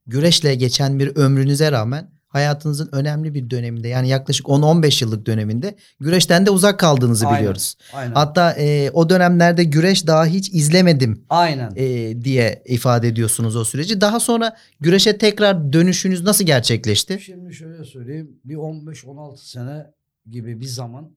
güreşle 0.07 0.55
geçen 0.55 0.99
bir 0.99 1.17
ömrünüze 1.17 1.73
rağmen 1.73 2.11
hayatınızın 2.29 2.89
önemli 2.93 3.35
bir 3.35 3.51
döneminde 3.51 3.89
yani 3.89 4.09
yaklaşık 4.09 4.47
10-15 4.47 5.05
yıllık 5.05 5.27
döneminde 5.27 5.77
güreşten 6.01 6.47
de 6.47 6.51
uzak 6.51 6.79
kaldığınızı 6.79 7.27
Aynen. 7.27 7.39
biliyoruz. 7.39 7.77
Aynen. 7.93 8.15
Hatta 8.15 8.53
e, 8.53 8.91
o 8.91 9.09
dönemlerde 9.09 9.65
güreş 9.65 10.07
daha 10.07 10.27
hiç 10.27 10.49
izlemedim 10.49 11.25
Aynen. 11.29 11.73
e, 11.77 12.25
diye 12.25 12.63
ifade 12.67 13.09
ediyorsunuz 13.09 13.57
o 13.57 13.65
süreci. 13.65 14.01
Daha 14.01 14.21
sonra 14.21 14.57
güreşe 14.81 15.19
tekrar 15.19 15.73
dönüşünüz 15.73 16.23
nasıl 16.23 16.45
gerçekleşti? 16.45 17.21
Şimdi 17.21 17.55
şöyle 17.55 17.85
söyleyeyim. 17.85 18.41
Bir 18.45 18.55
15-16 18.55 19.37
sene 19.37 19.87
gibi 20.31 20.61
bir 20.61 20.67
zaman 20.67 21.17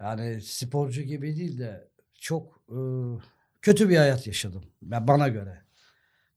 yani 0.00 0.42
sporcu 0.42 1.02
gibi 1.02 1.36
değil 1.36 1.58
de 1.58 1.88
çok 2.14 2.62
e, 2.68 2.78
kötü 3.62 3.88
bir 3.88 3.96
hayat 3.96 4.26
yaşadım. 4.26 4.64
Ben 4.82 5.08
bana 5.08 5.28
göre. 5.28 5.66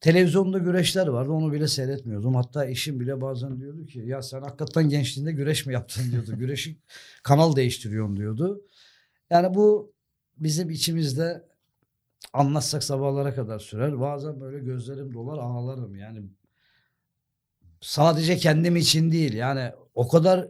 Televizyonda 0.01 0.57
güreşler 0.57 1.07
vardı. 1.07 1.31
Onu 1.31 1.53
bile 1.53 1.67
seyretmiyordum. 1.67 2.35
Hatta 2.35 2.65
eşim 2.65 2.99
bile 2.99 3.21
bazen 3.21 3.59
diyordu 3.59 3.85
ki 3.85 3.99
ya 3.99 4.21
sen 4.21 4.41
hakikaten 4.41 4.89
gençliğinde 4.89 5.31
güreş 5.31 5.65
mi 5.65 5.73
yaptın 5.73 6.11
diyordu. 6.11 6.35
Güreşi 6.39 6.79
kanal 7.23 7.55
değiştiriyorsun 7.55 8.17
diyordu. 8.17 8.61
Yani 9.29 9.55
bu 9.55 9.93
bizim 10.37 10.69
içimizde 10.69 11.49
anlatsak 12.33 12.83
sabahlara 12.83 13.35
kadar 13.35 13.59
sürer. 13.59 13.99
Bazen 13.99 14.41
böyle 14.41 14.59
gözlerim 14.59 15.13
dolar 15.13 15.37
ağlarım. 15.37 15.95
Yani 15.95 16.23
sadece 17.81 18.37
kendim 18.37 18.75
için 18.75 19.11
değil 19.11 19.33
yani 19.33 19.71
o 19.95 20.07
kadar 20.07 20.47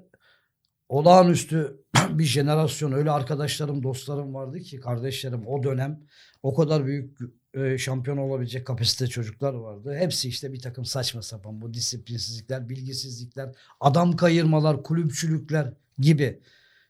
olağanüstü 0.89 1.83
bir 2.09 2.23
jenerasyon 2.23 2.91
öyle 2.91 3.11
arkadaşlarım 3.11 3.83
dostlarım 3.83 4.33
vardı 4.33 4.59
ki 4.59 4.79
kardeşlerim 4.79 5.47
o 5.47 5.63
dönem 5.63 5.99
o 6.43 6.55
kadar 6.55 6.85
büyük 6.85 7.17
e, 7.53 7.77
şampiyon 7.77 8.17
olabilecek 8.17 8.67
kapasite 8.67 9.07
çocuklar 9.07 9.53
vardı. 9.53 9.95
Hepsi 9.95 10.29
işte 10.29 10.53
bir 10.53 10.61
takım 10.61 10.85
saçma 10.85 11.21
sapan 11.21 11.61
bu 11.61 11.73
disiplinsizlikler, 11.73 12.69
bilgisizlikler, 12.69 13.55
adam 13.79 14.15
kayırmalar, 14.15 14.83
kulüpçülükler 14.83 15.73
gibi 15.97 16.39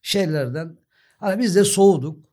şeylerden 0.01 0.77
hani 1.17 1.41
biz 1.41 1.55
de 1.55 1.63
soğuduk. 1.63 2.29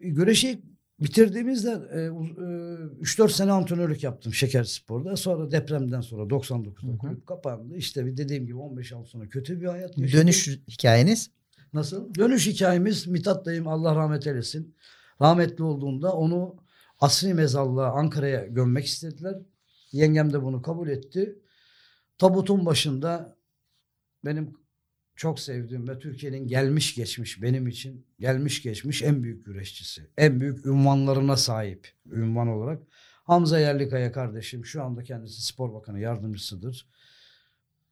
Güreşi 0.00 0.62
bitirdiğimizde 1.04 1.70
e, 1.70 2.00
e, 2.00 3.02
3-4 3.02 3.28
sene 3.28 3.52
antrenörlük 3.52 4.02
yaptım 4.02 4.34
Şeker 4.34 4.64
Spor'da. 4.64 5.16
Sonra 5.16 5.50
depremden 5.50 6.00
sonra 6.00 6.22
99'da 6.22 6.88
Hı 6.88 6.92
hı. 6.92 6.98
kulüp 6.98 7.26
kapandı. 7.26 7.76
İşte 7.76 8.06
bir 8.06 8.16
dediğim 8.16 8.46
gibi 8.46 8.56
15 8.56 8.90
yıl 8.90 9.04
sonra 9.04 9.28
kötü 9.28 9.60
bir 9.60 9.66
hayat 9.66 9.98
yaşadık. 9.98 10.20
Dönüş 10.20 10.48
hikayeniz? 10.68 11.30
Nasıl? 11.72 12.14
Dönüş 12.14 12.46
hikayemiz 12.46 13.06
Mithat 13.06 13.46
dayım 13.46 13.68
Allah 13.68 13.96
rahmet 13.96 14.26
eylesin. 14.26 14.74
Rahmetli 15.20 15.64
olduğunda 15.64 16.12
onu 16.12 16.56
asri 17.00 17.34
mezarlığa 17.34 17.90
Ankara'ya 17.92 18.46
gömmek 18.46 18.84
istediler. 18.86 19.34
Yengem 19.92 20.32
de 20.32 20.42
bunu 20.42 20.62
kabul 20.62 20.88
etti. 20.88 21.38
Tabutun 22.18 22.66
başında 22.66 23.36
benim 24.24 24.56
çok 25.16 25.40
sevdiğim 25.40 25.88
ve 25.88 25.98
Türkiye'nin 25.98 26.46
gelmiş 26.48 26.94
geçmiş 26.94 27.42
benim 27.42 27.66
için 27.66 28.06
gelmiş 28.18 28.62
geçmiş 28.62 29.02
en 29.02 29.22
büyük 29.22 29.46
güreşçisi. 29.46 30.06
En 30.18 30.40
büyük 30.40 30.66
ünvanlarına 30.66 31.36
sahip 31.36 31.92
ünvan 32.06 32.48
olarak. 32.48 32.82
Hamza 33.24 33.58
Yerlikaya 33.58 34.12
kardeşim 34.12 34.64
şu 34.64 34.82
anda 34.82 35.02
kendisi 35.02 35.46
spor 35.46 35.74
bakanı 35.74 36.00
yardımcısıdır. 36.00 36.88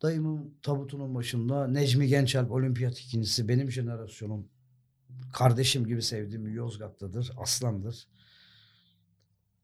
Dayımın 0.02 0.55
tabutunun 0.62 1.14
başında 1.14 1.67
Necmi 1.67 2.07
Gençalp 2.07 2.50
olimpiyat 2.50 2.99
ikincisi 2.99 3.49
benim 3.49 3.71
jenerasyonum 3.71 4.49
kardeşim 5.33 5.87
gibi 5.87 6.02
sevdiğim 6.02 6.55
Yozgat'tadır. 6.55 7.33
Aslandır. 7.37 8.09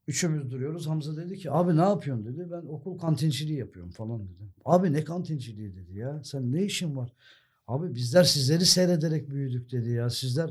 Üçümüz 0.06 0.50
duruyoruz. 0.50 0.86
Hamza 0.86 1.16
dedi 1.16 1.38
ki 1.38 1.50
abi 1.52 1.76
ne 1.76 1.80
yapıyorsun 1.80 2.26
dedi. 2.26 2.50
Ben 2.50 2.66
okul 2.66 2.98
kantinciliği 2.98 3.58
yapıyorum 3.58 3.90
falan 3.90 4.28
dedi. 4.28 4.52
Abi 4.64 4.92
ne 4.92 5.04
kantinciliği 5.04 5.76
dedi 5.76 5.98
ya. 5.98 6.24
Sen 6.24 6.52
ne 6.52 6.64
işin 6.64 6.96
var? 6.96 7.12
Abi 7.68 7.94
bizler 7.94 8.24
sizleri 8.24 8.66
seyrederek 8.66 9.30
büyüdük 9.30 9.72
dedi 9.72 9.90
ya. 9.90 10.10
Sizler 10.10 10.50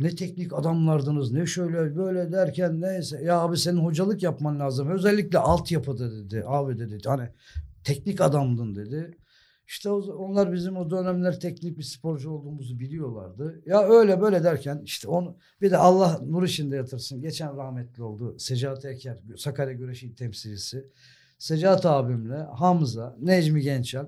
ne 0.00 0.14
teknik 0.14 0.52
adamlardınız 0.52 1.32
ne 1.32 1.46
şöyle 1.46 1.96
böyle 1.96 2.32
derken 2.32 2.80
neyse. 2.80 3.22
Ya 3.24 3.40
abi 3.40 3.56
senin 3.56 3.78
hocalık 3.78 4.22
yapman 4.22 4.60
lazım. 4.60 4.90
Özellikle 4.90 5.38
altyapıda 5.38 6.12
dedi. 6.12 6.44
Abi 6.46 6.78
dedi 6.78 6.98
hani 7.06 7.28
teknik 7.84 8.20
adamdın 8.20 8.74
dedi. 8.74 9.16
İşte 9.66 9.90
onlar 9.90 10.52
bizim 10.52 10.76
o 10.76 10.90
dönemler 10.90 11.40
teknik 11.40 11.78
bir 11.78 11.82
sporcu 11.82 12.30
olduğumuzu 12.30 12.78
biliyorlardı. 12.78 13.62
Ya 13.66 13.88
öyle 13.88 14.20
böyle 14.20 14.44
derken 14.44 14.82
işte 14.84 15.08
onu 15.08 15.36
bir 15.60 15.70
de 15.70 15.76
Allah 15.76 16.20
nur 16.26 16.42
içinde 16.42 16.76
yatırsın. 16.76 17.20
Geçen 17.20 17.56
rahmetli 17.56 18.02
oldu. 18.02 18.38
Secahat 18.38 18.84
Eker, 18.84 19.18
Sakarya 19.36 19.72
Güreşi 19.72 20.14
temsilcisi. 20.14 20.86
Secahat 21.38 21.86
abimle 21.86 22.36
Hamza, 22.36 23.16
Necmi 23.20 23.60
Gençal. 23.60 24.06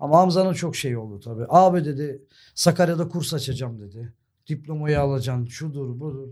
Ama 0.00 0.18
Hamza'nın 0.18 0.52
çok 0.52 0.76
şey 0.76 0.96
oldu 0.96 1.20
tabii. 1.20 1.44
Abi 1.48 1.84
dedi 1.84 2.22
Sakarya'da 2.54 3.08
kurs 3.08 3.34
açacağım 3.34 3.80
dedi. 3.80 4.12
Diplomayı 4.48 5.00
alacaksın 5.00 5.46
şudur 5.46 6.00
budur. 6.00 6.28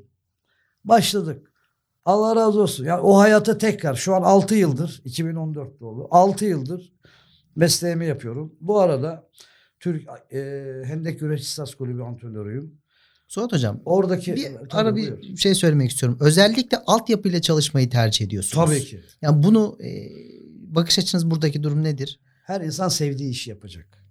Başladık. 0.85 1.51
Allah 2.05 2.37
razı 2.37 2.61
olsun. 2.61 2.85
Ya 2.85 3.03
o 3.03 3.19
hayata 3.19 3.59
tekrar 3.59 3.95
şu 3.95 4.15
an 4.15 4.23
6 4.23 4.55
yıldır 4.55 5.03
2014'te 5.07 5.85
oldu. 5.85 6.09
6 6.11 6.45
yıldır 6.45 6.93
mesleğimi 7.57 8.07
yapıyorum. 8.07 8.55
Bu 8.61 8.81
arada 8.81 9.29
Türk 9.81 10.09
e, 10.33 10.39
Hendek 10.85 11.21
Güreş 11.21 11.49
Stas 11.49 11.75
Kulübü 11.75 12.03
antrenörüyüm. 12.03 12.75
Suat 13.29 13.53
Hocam 13.53 13.81
Oradaki 13.85 14.37
bir 14.37 14.53
ara 14.71 14.95
buyur. 14.95 15.21
bir 15.23 15.37
şey 15.37 15.55
söylemek 15.55 15.91
istiyorum. 15.91 16.19
Özellikle 16.21 16.79
altyapıyla 16.87 17.41
çalışmayı 17.41 17.91
tercih 17.91 18.27
ediyorsunuz. 18.27 18.67
Tabii 18.67 18.81
ki. 18.85 19.01
Yani 19.23 19.43
bunu 19.43 19.79
e, 19.85 20.09
bakış 20.77 20.99
açınız 20.99 21.31
buradaki 21.31 21.63
durum 21.63 21.85
nedir? 21.85 22.21
Her 22.45 22.61
insan 22.61 22.89
sevdiği 22.89 23.31
işi 23.31 23.51
yapacak. 23.51 24.05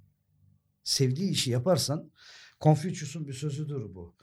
Sevdiği 0.84 1.32
işi 1.32 1.52
yaparsan 1.52 2.12
Konfüçyüs'ün 2.60 3.28
bir 3.28 3.34
sözüdür 3.34 3.96
bu. 3.96 4.16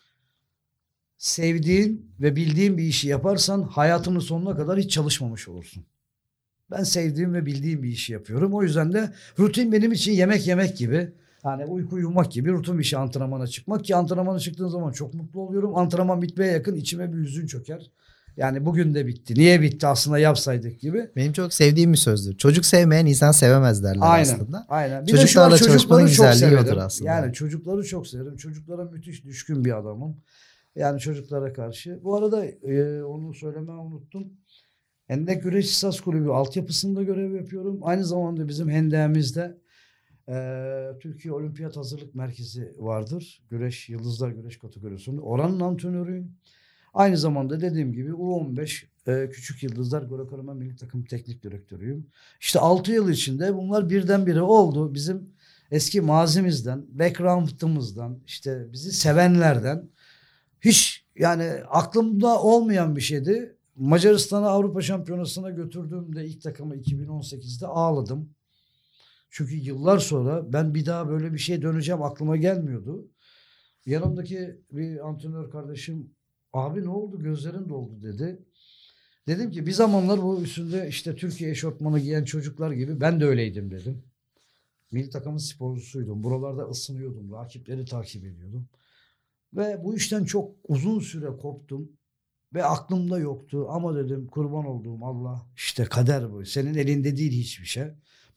Sevdiğin 1.18 2.14
ve 2.20 2.36
bildiğin 2.36 2.78
bir 2.78 2.82
işi 2.82 3.08
yaparsan 3.08 3.62
hayatının 3.62 4.18
sonuna 4.18 4.56
kadar 4.56 4.78
hiç 4.78 4.90
çalışmamış 4.90 5.48
olursun. 5.48 5.86
Ben 6.70 6.82
sevdiğim 6.82 7.34
ve 7.34 7.46
bildiğim 7.46 7.82
bir 7.82 7.88
işi 7.88 8.12
yapıyorum. 8.12 8.54
O 8.54 8.62
yüzden 8.62 8.92
de 8.92 9.14
rutin 9.38 9.72
benim 9.72 9.92
için 9.92 10.12
yemek 10.12 10.46
yemek 10.46 10.76
gibi. 10.76 11.12
Yani 11.44 11.64
uyku 11.64 11.96
uyumak 11.96 12.32
gibi 12.32 12.52
rutin 12.52 12.78
bir 12.78 12.84
şey 12.84 12.98
antrenmana 12.98 13.46
çıkmak 13.46 13.84
ki 13.84 13.96
antrenmana 13.96 14.38
çıktığın 14.38 14.68
zaman 14.68 14.92
çok 14.92 15.14
mutlu 15.14 15.40
oluyorum. 15.40 15.76
Antrenman 15.76 16.22
bitmeye 16.22 16.52
yakın 16.52 16.76
içime 16.76 17.12
bir 17.12 17.18
hüzün 17.18 17.46
çöker. 17.46 17.90
Yani 18.40 18.66
bugün 18.66 18.94
de 18.94 19.06
bitti. 19.06 19.34
Niye 19.34 19.62
bitti 19.62 19.86
aslında 19.86 20.18
yapsaydık 20.18 20.80
gibi. 20.80 21.10
Benim 21.16 21.32
çok 21.32 21.52
sevdiğim 21.52 21.92
bir 21.92 21.98
sözdür. 21.98 22.36
Çocuk 22.36 22.64
sevmeyen 22.64 23.06
insan 23.06 23.32
sevemez 23.32 23.84
derler 23.84 24.00
Aynen. 24.02 24.22
aslında. 24.22 24.66
Aynen. 24.68 25.06
Bir 25.06 25.10
Çocuklarla 25.10 25.54
de 25.54 25.58
şu 25.58 25.64
an 25.64 25.68
çalışmanın 25.68 26.06
güzelliği 26.06 26.60
odur 26.60 26.76
aslında. 26.76 27.10
Yani 27.10 27.32
çocukları 27.32 27.84
çok 27.84 28.06
severim. 28.06 28.36
Çocuklara 28.36 28.84
müthiş 28.84 29.24
düşkün 29.24 29.64
bir 29.64 29.78
adamım. 29.78 30.16
Yani 30.76 31.00
çocuklara 31.00 31.52
karşı. 31.52 32.00
Bu 32.04 32.16
arada 32.16 32.46
e, 32.46 33.02
onu 33.02 33.34
söylemeyi 33.34 33.78
unuttum. 33.78 34.32
Hendek 35.06 35.42
Güreş 35.42 35.70
Saz 35.70 36.00
Kulübü 36.00 36.28
altyapısında 36.28 37.02
görev 37.02 37.34
yapıyorum. 37.34 37.78
Aynı 37.82 38.04
zamanda 38.04 38.48
bizim 38.48 38.70
hendeğimizde 38.70 39.58
e, 40.28 40.34
Türkiye 41.00 41.34
Olimpiyat 41.34 41.76
Hazırlık 41.76 42.14
Merkezi 42.14 42.74
vardır. 42.78 43.42
Güreş, 43.50 43.88
Yıldızlar 43.88 44.30
Güreş 44.30 44.58
kategorisinde. 44.58 45.20
Oranın 45.20 45.60
antrenörüyüm. 45.60 46.36
Aynı 46.94 47.16
zamanda 47.16 47.60
dediğim 47.60 47.92
gibi 47.92 48.10
U15 48.10 48.84
e, 49.06 49.30
Küçük 49.30 49.62
Yıldızlar 49.62 50.02
Gol 50.02 50.54
Milli 50.54 50.76
Takım 50.76 51.04
Teknik 51.04 51.42
Direktörüyüm. 51.42 52.06
İşte 52.40 52.58
6 52.58 52.92
yıl 52.92 53.10
içinde 53.10 53.54
bunlar 53.54 53.90
birdenbire 53.90 54.42
oldu. 54.42 54.94
Bizim 54.94 55.30
eski 55.70 56.00
mazimizden, 56.00 56.84
background'ımızdan, 56.98 58.18
işte 58.26 58.66
bizi 58.72 58.92
sevenlerden 58.92 59.88
hiç 60.60 61.04
yani 61.16 61.52
aklımda 61.68 62.42
olmayan 62.42 62.96
bir 62.96 63.00
şeydi. 63.00 63.56
Macaristan'a 63.76 64.48
Avrupa 64.48 64.80
Şampiyonası'na 64.80 65.50
götürdüğümde 65.50 66.26
ilk 66.26 66.42
takımı 66.42 66.76
2018'de 66.76 67.66
ağladım. 67.66 68.30
Çünkü 69.30 69.54
yıllar 69.54 69.98
sonra 69.98 70.52
ben 70.52 70.74
bir 70.74 70.86
daha 70.86 71.08
böyle 71.08 71.32
bir 71.32 71.38
şey 71.38 71.62
döneceğim 71.62 72.02
aklıma 72.02 72.36
gelmiyordu. 72.36 73.08
Yanımdaki 73.86 74.60
bir 74.72 75.08
antrenör 75.08 75.50
kardeşim 75.50 76.10
abi 76.52 76.84
ne 76.84 76.88
oldu 76.88 77.22
gözlerin 77.22 77.68
doldu 77.68 78.02
dedi. 78.02 78.38
Dedim 79.26 79.50
ki 79.50 79.66
bir 79.66 79.72
zamanlar 79.72 80.22
bu 80.22 80.42
üstünde 80.42 80.88
işte 80.88 81.16
Türkiye 81.16 81.50
eşofmanı 81.50 82.00
giyen 82.00 82.24
çocuklar 82.24 82.70
gibi 82.72 83.00
ben 83.00 83.20
de 83.20 83.24
öyleydim 83.24 83.70
dedim. 83.70 84.02
Milli 84.92 85.10
takımın 85.10 85.38
sporcusuydum. 85.38 86.24
Buralarda 86.24 86.62
ısınıyordum. 86.62 87.32
Rakipleri 87.32 87.84
takip 87.84 88.24
ediyordum. 88.24 88.68
Ve 89.54 89.84
bu 89.84 89.96
işten 89.96 90.24
çok 90.24 90.54
uzun 90.68 91.00
süre 91.00 91.26
koptum. 91.26 91.92
Ve 92.54 92.64
aklımda 92.64 93.18
yoktu. 93.18 93.66
Ama 93.70 93.96
dedim 93.96 94.26
kurban 94.26 94.66
olduğum 94.66 95.04
Allah 95.04 95.46
işte 95.56 95.84
kader 95.84 96.32
bu. 96.32 96.44
Senin 96.44 96.74
elinde 96.74 97.16
değil 97.16 97.32
hiçbir 97.32 97.66
şey. 97.66 97.84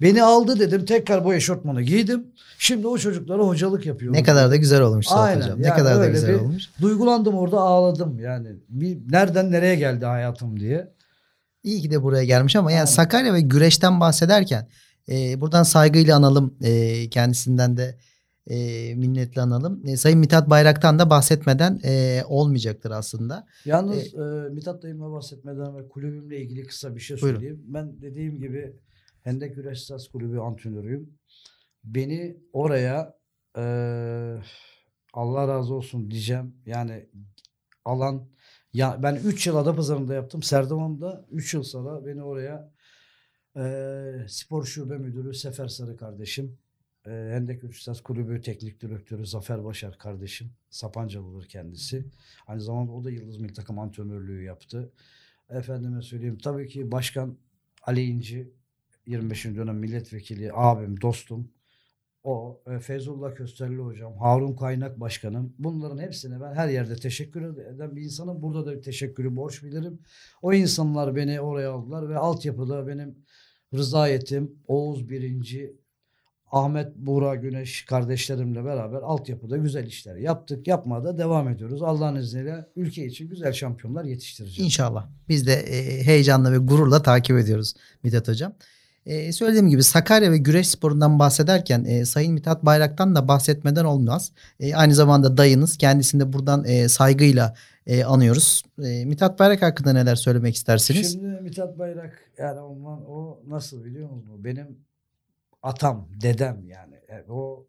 Beni 0.03 0.23
aldı 0.23 0.59
dedim. 0.59 0.85
Tekrar 0.85 1.25
bu 1.25 1.33
eşofmanı 1.33 1.81
giydim. 1.81 2.27
Şimdi 2.57 2.87
o 2.87 2.97
çocuklara 2.97 3.43
hocalık 3.43 3.85
yapıyorum. 3.85 4.17
Ne 4.19 4.23
kadar 4.23 4.51
da 4.51 4.55
güzel 4.55 4.81
olmuş 4.81 5.07
Suat 5.07 5.19
Aynen, 5.19 5.41
Hocam. 5.41 5.61
Ne 5.61 5.67
yani 5.67 5.77
kadar 5.77 5.99
da 5.99 6.07
güzel 6.09 6.35
bir- 6.35 6.39
olmuş. 6.39 6.63
Duygulandım 6.81 7.35
orada 7.35 7.59
ağladım 7.59 8.19
yani. 8.19 8.47
Bir, 8.69 8.97
nereden 9.11 9.51
nereye 9.51 9.75
geldi 9.75 10.05
hayatım 10.05 10.59
diye. 10.59 10.93
İyi 11.63 11.81
ki 11.81 11.91
de 11.91 12.03
buraya 12.03 12.23
gelmiş 12.23 12.55
ama 12.55 12.71
yani 12.71 12.79
Aynen. 12.79 12.85
Sakarya 12.91 13.33
ve 13.33 13.41
güreşten 13.41 13.99
bahsederken 13.99 14.67
e, 15.09 15.41
buradan 15.41 15.63
saygıyla 15.63 16.17
analım. 16.17 16.53
E, 16.63 17.09
kendisinden 17.09 17.77
de 17.77 17.97
e, 18.47 18.55
minnetle 18.95 19.41
analım. 19.41 19.81
E, 19.87 19.97
Sayın 19.97 20.19
Mithat 20.19 20.49
Bayrak'tan 20.49 20.99
da 20.99 21.09
bahsetmeden 21.09 21.79
e, 21.85 22.21
olmayacaktır 22.27 22.91
aslında. 22.91 23.45
Yalnız 23.65 24.13
e, 24.13 24.49
Mithat 24.51 24.83
dayımla 24.83 25.11
bahsetmeden 25.11 25.77
ve 25.77 25.89
kulübümle 25.89 26.41
ilgili 26.41 26.67
kısa 26.67 26.95
bir 26.95 27.01
şey 27.01 27.21
Buyurun. 27.21 27.39
söyleyeyim. 27.39 27.63
Ben 27.67 28.01
dediğim 28.01 28.39
gibi 28.39 28.73
Hendek 29.23 29.55
Güreş 29.55 29.83
Saz 29.83 30.07
Kulübü 30.07 30.39
antrenörüyüm. 30.39 31.19
Beni 31.83 32.37
oraya 32.53 33.17
e, 33.57 33.63
Allah 35.13 35.47
razı 35.47 35.73
olsun 35.73 36.11
diyeceğim. 36.11 36.55
Yani 36.65 37.09
alan 37.85 38.27
ya 38.73 39.03
ben 39.03 39.15
3 39.15 39.47
yıl 39.47 39.55
Adapazarı'nda 39.55 40.13
yaptım. 40.13 40.43
Serdivan'da 40.43 41.25
3 41.31 41.53
yıl 41.53 41.63
sonra 41.63 42.05
beni 42.05 42.23
oraya 42.23 42.71
e, 43.57 44.25
spor 44.27 44.65
şube 44.65 44.97
müdürü 44.97 45.33
Sefer 45.33 45.67
Sarı 45.67 45.97
kardeşim 45.97 46.57
e, 47.07 47.09
Hendek 47.09 47.75
Saz 47.75 48.01
Kulübü 48.01 48.41
teknik 48.41 48.81
direktörü 48.81 49.25
Zafer 49.25 49.63
Başar 49.63 49.97
kardeşim. 49.97 50.51
Sapancalıdır 50.69 51.47
kendisi. 51.47 52.05
Aynı 52.47 52.61
zamanda 52.61 52.91
o 52.91 53.03
da 53.03 53.11
Yıldız 53.11 53.37
Milli 53.37 53.53
Takım 53.53 53.79
antrenörlüğü 53.79 54.43
yaptı. 54.43 54.91
Efendime 55.49 56.01
söyleyeyim 56.01 56.37
tabii 56.37 56.67
ki 56.67 56.91
Başkan 56.91 57.37
Ali 57.83 58.03
İnci 58.03 58.53
25. 59.05 59.45
dönem 59.45 59.77
milletvekili 59.77 60.51
abim, 60.53 61.01
dostum. 61.01 61.49
O, 62.23 62.61
e, 62.67 62.79
Feyzullah 62.79 63.35
Kösterli 63.35 63.77
hocam, 63.77 64.17
Harun 64.17 64.55
Kaynak 64.55 64.99
başkanım. 64.99 65.53
Bunların 65.59 65.97
hepsine 65.97 66.41
ben 66.41 66.53
her 66.53 66.69
yerde 66.69 66.95
teşekkür 66.95 67.57
eden 67.57 67.95
bir 67.95 68.01
insanım. 68.01 68.41
Burada 68.41 68.65
da 68.65 68.77
bir 68.77 68.81
teşekkürü 68.81 69.35
borç 69.35 69.63
bilirim. 69.63 69.99
O 70.41 70.53
insanlar 70.53 71.15
beni 71.15 71.41
oraya 71.41 71.71
aldılar 71.71 72.09
ve 72.09 72.17
altyapıda 72.17 72.87
benim 72.87 73.15
Rıza 73.73 74.07
Yetim, 74.07 74.51
Oğuz 74.67 75.09
Birinci, 75.09 75.75
Ahmet 76.51 76.95
Buğra 76.95 77.35
Güneş 77.35 77.85
kardeşlerimle 77.85 78.65
beraber 78.65 78.97
altyapıda 78.97 79.57
güzel 79.57 79.87
işler 79.87 80.15
yaptık. 80.15 80.67
Yapmaya 80.67 81.03
da 81.03 81.17
devam 81.17 81.49
ediyoruz. 81.49 81.81
Allah'ın 81.81 82.15
izniyle 82.15 82.65
ülke 82.75 83.05
için 83.05 83.29
güzel 83.29 83.53
şampiyonlar 83.53 84.05
yetiştireceğiz. 84.05 84.65
İnşallah. 84.65 85.09
Biz 85.29 85.47
de 85.47 85.53
e, 85.53 86.03
heyecanla 86.03 86.51
ve 86.51 86.57
gururla 86.57 87.01
takip 87.01 87.37
ediyoruz 87.37 87.73
Mithat 88.03 88.27
Hocam. 88.27 88.53
E, 89.05 89.31
söylediğim 89.31 89.69
gibi 89.69 89.83
Sakarya 89.83 90.31
ve 90.31 90.37
güreş 90.37 90.67
sporundan 90.69 91.19
bahsederken 91.19 91.83
e, 91.83 92.05
Sayın 92.05 92.33
Mithat 92.33 92.65
Bayrak'tan 92.65 93.15
da 93.15 93.27
bahsetmeden 93.27 93.85
olmaz. 93.85 94.31
E, 94.59 94.75
aynı 94.75 94.95
zamanda 94.95 95.37
dayınız. 95.37 95.77
Kendisini 95.77 96.21
de 96.21 96.33
buradan 96.33 96.65
e, 96.65 96.89
saygıyla 96.89 97.55
e, 97.87 98.03
anıyoruz. 98.03 98.63
E, 98.83 99.05
Mithat 99.05 99.39
Bayrak 99.39 99.61
hakkında 99.61 99.93
neler 99.93 100.15
söylemek 100.15 100.55
istersiniz? 100.55 101.11
Şimdi 101.11 101.41
Mithat 101.41 101.79
Bayrak 101.79 102.31
yani 102.37 102.59
ondan, 102.59 103.09
o 103.09 103.39
nasıl 103.47 103.85
biliyor 103.85 104.09
musunuz? 104.09 104.43
Benim 104.43 104.77
atam, 105.63 106.09
dedem 106.21 106.65
yani. 106.67 106.95
E, 106.95 107.31
O 107.31 107.65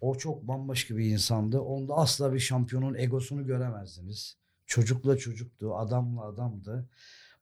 o 0.00 0.14
çok 0.14 0.48
bambaşka 0.48 0.96
bir 0.96 1.04
insandı. 1.04 1.60
Onda 1.60 1.94
asla 1.94 2.32
bir 2.32 2.38
şampiyonun 2.38 2.94
egosunu 2.94 3.46
göremezdiniz. 3.46 4.36
Çocukla 4.66 5.16
çocuktu, 5.16 5.76
adamla 5.76 6.24
adamdı. 6.24 6.88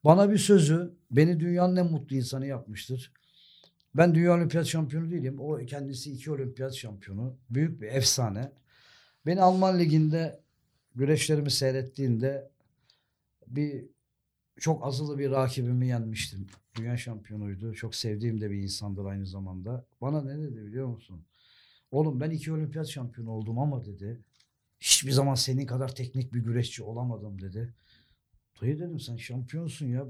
Bana 0.03 0.31
bir 0.31 0.37
sözü 0.37 0.93
beni 1.11 1.39
dünyanın 1.39 1.75
en 1.75 1.85
mutlu 1.91 2.15
insanı 2.15 2.45
yapmıştır. 2.45 3.11
Ben 3.95 4.15
dünya 4.15 4.33
olimpiyat 4.33 4.65
şampiyonu 4.65 5.11
değilim. 5.11 5.39
O 5.39 5.57
kendisi 5.57 6.11
iki 6.11 6.31
olimpiyat 6.31 6.73
şampiyonu. 6.73 7.37
Büyük 7.49 7.81
bir 7.81 7.87
efsane. 7.87 8.51
Beni 9.25 9.41
Alman 9.41 9.79
liginde 9.79 10.39
güreşlerimi 10.95 11.51
seyrettiğinde 11.51 12.51
bir 13.47 13.85
çok 14.59 14.85
azılı 14.85 15.19
bir 15.19 15.31
rakibimi 15.31 15.87
yenmiştim. 15.87 16.47
Dünya 16.75 16.97
şampiyonuydu. 16.97 17.73
Çok 17.73 17.95
sevdiğim 17.95 18.41
de 18.41 18.51
bir 18.51 18.57
insandır 18.57 19.05
aynı 19.05 19.25
zamanda. 19.25 19.85
Bana 20.01 20.21
ne 20.23 20.37
dedi 20.43 20.65
biliyor 20.65 20.87
musun? 20.87 21.25
Oğlum 21.91 22.19
ben 22.19 22.29
iki 22.31 22.53
olimpiyat 22.53 22.87
şampiyonu 22.87 23.31
oldum 23.31 23.59
ama 23.59 23.85
dedi. 23.85 24.19
Hiçbir 24.79 25.11
zaman 25.11 25.35
senin 25.35 25.65
kadar 25.65 25.95
teknik 25.95 26.33
bir 26.33 26.39
güreşçi 26.39 26.83
olamadım 26.83 27.41
dedi. 27.41 27.73
Dayı 28.61 28.79
dedim 28.79 28.99
sen 28.99 29.17
şampiyonsun 29.17 29.85
ya. 29.85 30.05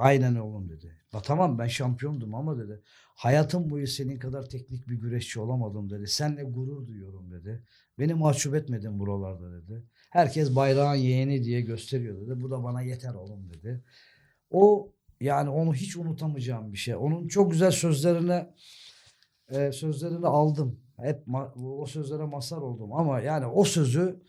Aynen 0.00 0.34
oğlum 0.34 0.68
dedi. 0.68 0.96
La 1.14 1.22
tamam 1.22 1.58
ben 1.58 1.66
şampiyondum 1.66 2.34
ama 2.34 2.58
dedi. 2.58 2.80
Hayatım 3.14 3.70
boyu 3.70 3.86
senin 3.86 4.18
kadar 4.18 4.48
teknik 4.48 4.88
bir 4.88 4.94
güreşçi 4.94 5.40
olamadım 5.40 5.90
dedi. 5.90 6.06
Seninle 6.06 6.42
gurur 6.44 6.86
duyuyorum 6.86 7.30
dedi. 7.30 7.62
Beni 7.98 8.14
mahcup 8.14 8.54
etmedin 8.54 8.98
buralarda 8.98 9.52
dedi. 9.52 9.82
Herkes 10.10 10.56
bayrağın 10.56 10.94
yeğeni 10.94 11.44
diye 11.44 11.60
gösteriyor 11.60 12.20
dedi. 12.20 12.42
Bu 12.42 12.50
da 12.50 12.64
bana 12.64 12.82
yeter 12.82 13.14
oğlum 13.14 13.50
dedi. 13.50 13.84
O 14.50 14.92
yani 15.20 15.50
onu 15.50 15.74
hiç 15.74 15.96
unutamayacağım 15.96 16.72
bir 16.72 16.78
şey. 16.78 16.96
Onun 16.96 17.28
çok 17.28 17.50
güzel 17.50 17.70
sözlerine 17.70 18.54
e, 19.48 19.72
sözlerini 19.72 20.26
aldım. 20.26 20.80
Hep 20.96 21.22
o 21.56 21.86
sözlere 21.86 22.24
mazhar 22.24 22.58
oldum 22.58 22.92
ama 22.92 23.20
yani 23.20 23.46
o 23.46 23.64
sözü 23.64 24.20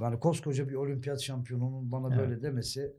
yani 0.00 0.20
koskoca 0.20 0.68
bir 0.68 0.74
olimpiyat 0.74 1.20
şampiyonunun 1.20 1.92
bana 1.92 2.14
Evet. 2.14 2.18
böyle 2.18 2.42
demesi 2.42 2.96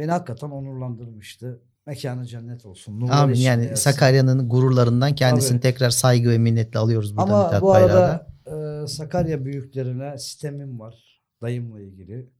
beni 0.00 0.10
hakikaten 0.10 0.50
onurlandırmıştı. 0.50 1.62
Mekanı 1.86 2.26
cennet 2.26 2.66
olsun. 2.66 3.08
Amin. 3.08 3.34
Yani 3.34 3.64
yatsın. 3.64 3.90
Sakarya'nın 3.90 4.48
gururlarından 4.48 5.14
kendisini 5.14 5.60
Tabii. 5.60 5.72
tekrar 5.72 5.90
saygı 5.90 6.30
ve 6.30 6.38
minnetle 6.38 6.78
alıyoruz 6.78 7.16
burada 7.16 7.34
Ama 7.34 7.44
Mithat 7.44 7.62
bu 7.62 7.72
arada 7.72 8.26
e, 8.46 8.86
Sakarya 8.86 9.44
büyüklerine 9.44 10.18
sistemim 10.18 10.80
var. 10.80 11.22
Dayımla 11.42 11.80
ilgili. 11.80 12.30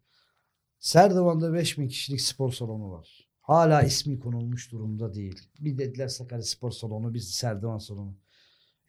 Serdivan'da 0.79 1.53
5000 1.53 1.88
kişilik 1.88 2.20
spor 2.20 2.53
salonu 2.53 2.90
var. 2.92 3.31
Hala 3.40 3.83
ismi 3.83 4.20
konulmuş 4.20 4.73
durumda 4.73 5.14
değil. 5.14 5.49
Bir 5.61 5.79
dediler 5.79 6.09
Sakarya 6.09 6.42
Spor 6.42 6.70
Salonu, 6.70 7.14
biz 7.14 7.31
Serdivan 7.31 7.79
Salonu. 7.79 8.16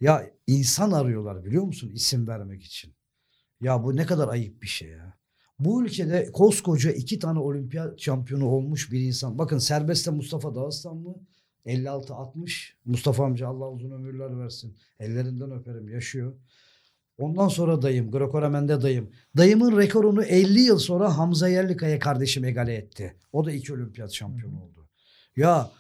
Ya 0.01 0.31
insan 0.47 0.91
arıyorlar 0.91 1.45
biliyor 1.45 1.63
musun 1.63 1.91
isim 1.93 2.27
vermek 2.27 2.63
için. 2.63 2.95
Ya 3.61 3.83
bu 3.83 3.95
ne 3.95 4.05
kadar 4.05 4.27
ayıp 4.27 4.61
bir 4.61 4.67
şey 4.67 4.89
ya. 4.89 5.20
Bu 5.65 5.83
ülkede 5.83 6.31
koskoca 6.31 6.91
iki 6.91 7.19
tane 7.19 7.39
olimpiyat 7.39 7.99
şampiyonu 7.99 8.45
olmuş 8.45 8.91
bir 8.91 9.01
insan. 9.01 9.37
Bakın 9.37 9.57
serbestte 9.57 10.11
Mustafa 10.11 10.55
Dağıstanlı 10.55 11.15
56-60. 11.65 12.71
Mustafa 12.85 13.25
amca 13.25 13.47
Allah 13.47 13.69
uzun 13.71 13.91
ömürler 13.91 14.39
versin. 14.39 14.77
Ellerinden 14.99 15.51
öperim 15.51 15.89
yaşıyor. 15.89 16.33
Ondan 17.17 17.47
sonra 17.47 17.81
dayım, 17.81 18.11
Greco-Romen'de 18.11 18.81
dayım. 18.81 19.09
Dayımın 19.37 19.77
rekorunu 19.77 20.23
50 20.23 20.59
yıl 20.59 20.79
sonra 20.79 21.17
Hamza 21.17 21.49
Yerlikaya 21.49 21.99
kardeşim 21.99 22.45
egale 22.45 22.75
etti. 22.75 23.15
O 23.31 23.45
da 23.45 23.51
iki 23.51 23.73
olimpiyat 23.73 24.13
şampiyonu 24.13 24.63
oldu. 24.63 24.89
Ya 25.35 25.71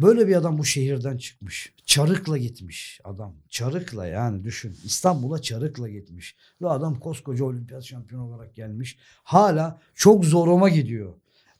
böyle 0.00 0.28
bir 0.28 0.36
adam 0.36 0.58
bu 0.58 0.64
şehirden 0.64 1.16
çıkmış. 1.16 1.74
Çarıkla 1.86 2.38
gitmiş 2.38 3.00
adam. 3.04 3.34
Çarıkla 3.48 4.06
yani 4.06 4.44
düşün. 4.44 4.76
İstanbul'a 4.84 5.42
çarıkla 5.42 5.88
gitmiş. 5.88 6.36
Ve 6.62 6.68
adam 6.68 7.00
koskoca 7.00 7.44
olimpiyat 7.44 7.84
şampiyonu 7.84 8.26
olarak 8.26 8.54
gelmiş. 8.54 8.98
Hala 9.24 9.80
çok 9.94 10.24
zoruma 10.24 10.68
gidiyor. 10.68 11.14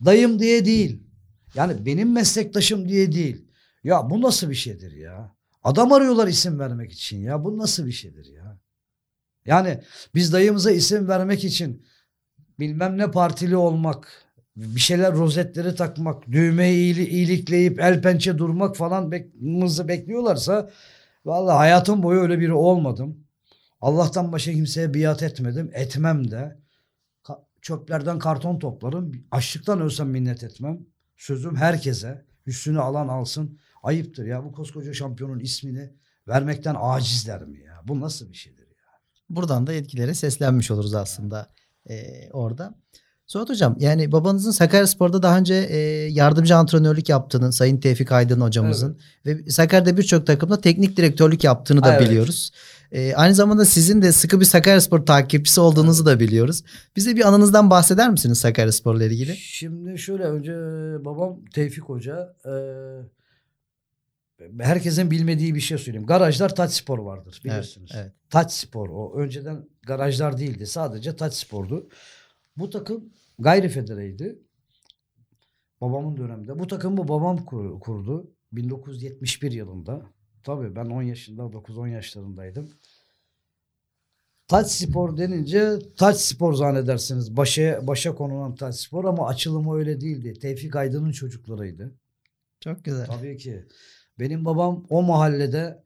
Dayım 0.05 0.39
diye 0.39 0.65
değil. 0.65 1.03
Yani 1.55 1.87
benim 1.87 2.13
meslektaşım 2.13 2.89
diye 2.89 3.13
değil. 3.13 3.45
Ya 3.85 4.11
bu 4.11 4.23
nasıl 4.23 4.51
bir 4.51 4.55
şeydir 4.55 4.93
ya? 4.93 5.37
Adam 5.65 5.93
arıyorlar 5.93 6.29
isim 6.29 6.59
vermek 6.59 6.93
için 6.93 7.23
ya. 7.23 7.45
Bu 7.45 7.59
nasıl 7.59 7.87
bir 7.87 7.93
şeydir 7.93 8.27
ya? 8.27 8.59
Yani 9.47 9.81
biz 10.15 10.33
dayımıza 10.33 10.71
isim 10.71 11.09
vermek 11.09 11.45
için 11.45 11.87
bilmem 12.59 12.99
ne 12.99 13.11
partili 13.11 13.57
olmak, 13.57 14.26
bir 14.57 14.81
şeyler 14.81 15.13
rozetleri 15.13 15.75
takmak, 15.75 16.33
düğmeyi 16.33 16.77
iyili- 16.95 17.09
iyilikleyip 17.09 17.81
el 17.81 18.03
pençe 18.03 18.39
durmak 18.39 18.77
falan 18.77 19.11
bek- 19.13 19.41
mızı 19.41 19.89
bekliyorlarsa 19.89 20.71
vallahi 21.25 21.57
hayatım 21.57 22.03
boyu 22.03 22.21
öyle 22.21 22.41
biri 22.41 22.53
olmadım. 22.53 23.27
Allah'tan 23.81 24.33
başka 24.33 24.53
kimseye 24.53 24.95
biat 24.95 25.23
etmedim. 25.23 25.71
Etmem 25.75 26.31
de. 26.31 26.59
Ka- 27.25 27.45
çöplerden 27.63 28.19
karton 28.19 28.59
toplarım. 28.59 29.13
Açlıktan 29.31 29.81
ölsem 29.81 30.09
minnet 30.11 30.45
etmem. 30.45 30.79
Sözüm 31.17 31.57
herkese. 31.57 32.25
Üstünü 32.47 32.81
alan 32.81 33.09
alsın. 33.09 33.59
Ayıptır 33.83 34.27
ya 34.27 34.45
bu 34.45 34.53
koskoca 34.53 34.93
şampiyonun 34.95 35.41
ismini 35.41 35.93
vermekten 36.29 36.77
acizler 36.81 37.43
mi 37.43 37.61
ya? 37.61 37.81
Bu 37.85 38.01
nasıl 38.01 38.29
bir 38.33 38.37
şeydir 38.37 38.67
ya? 38.69 38.77
Buradan 39.31 39.67
da 39.67 39.73
yetkililere 39.73 40.15
seslenmiş 40.15 40.71
oluruz 40.71 40.95
aslında 40.95 41.53
e, 41.89 42.05
orada. 42.33 42.75
Suat 43.27 43.49
Hocam 43.49 43.77
yani 43.81 44.13
babanızın 44.13 44.51
Sakaryaspor'da 44.51 45.23
daha 45.23 45.39
önce 45.39 45.55
e, 45.55 45.77
yardımcı 46.11 46.57
antrenörlük 46.57 47.09
yaptığını 47.09 47.53
Sayın 47.53 47.81
Tevfik 47.81 48.13
Aydın 48.13 48.41
hocamızın 48.41 48.99
ve 49.27 49.51
Sakarya'da 49.51 49.97
birçok 49.97 50.27
takımda 50.27 50.61
teknik 50.61 50.97
direktörlük 50.97 51.45
yaptığını 51.45 51.83
da 51.85 51.97
Evet. 51.97 52.09
biliyoruz. 52.11 52.51
E, 52.93 53.15
aynı 53.15 53.35
zamanda 53.35 53.65
sizin 53.65 54.03
de 54.03 54.13
sıkı 54.13 54.41
bir 54.41 54.45
Sakaryaspor 54.45 55.07
takipçisi 55.07 55.61
olduğunuzu 55.61 56.07
da 56.07 56.21
biliyoruz. 56.21 56.63
Bize 56.97 57.17
bir 57.17 57.29
anınızdan 57.29 57.71
bahseder 57.71 58.11
misiniz 58.11 58.39
Sakaryaspor'la 58.39 59.05
ilgili? 59.05 59.37
Şimdi 59.37 59.99
şöyle 59.99 60.23
önce 60.25 60.53
babam 61.05 61.45
Tevfik 61.55 61.85
Hoca 61.85 62.35
e, 62.45 62.53
herkesin 64.61 65.11
bilmediği 65.11 65.55
bir 65.55 65.61
şey 65.61 65.79
söyleyeyim. 65.79 66.07
Garajlar 66.07 66.55
Taç 66.55 66.73
Spor 66.73 66.99
vardır 66.99 67.41
bilirsiniz. 67.45 67.91
evet. 67.95 68.13
Taç 68.31 68.53
Spor 68.53 68.89
o. 68.89 69.15
Önceden 69.17 69.69
garajlar 69.87 70.39
değildi. 70.39 70.67
Sadece 70.67 71.17
Taç 71.17 71.35
Spor'du. 71.35 71.89
Bu 72.57 72.71
takım 72.71 73.13
gayri 73.39 73.69
federeydi. 73.69 74.39
Babamın 75.81 76.17
döneminde. 76.17 76.59
Bu 76.59 76.67
takımı 76.67 77.09
babam 77.09 77.45
kur- 77.45 77.81
kurdu. 77.81 78.31
1971 78.53 79.53
yılında. 79.53 80.03
Tabii 80.43 80.77
ben 80.77 80.85
10 80.87 81.03
yaşında 81.03 81.53
9-10 81.53 81.89
yaşlarındaydım. 81.89 82.71
Taç 84.49 84.71
Spor 84.71 85.17
denince 85.17 85.79
Taç 85.97 86.17
Spor 86.17 86.55
zannedersiniz. 86.55 87.37
Başa, 87.37 87.87
başa 87.87 88.15
konulan 88.15 88.55
Taç 88.55 88.75
Spor 88.75 89.05
ama 89.05 89.29
açılımı 89.29 89.77
öyle 89.77 90.01
değildi. 90.01 90.35
Tevfik 90.39 90.77
Aydın'ın 90.77 91.13
çocuklarıydı. 91.13 91.95
Çok 92.61 92.85
güzel. 92.85 93.07
Tabii 93.07 93.37
ki. 93.37 93.65
Benim 94.19 94.45
babam 94.45 94.87
o 94.91 95.03
mahallede 95.03 95.83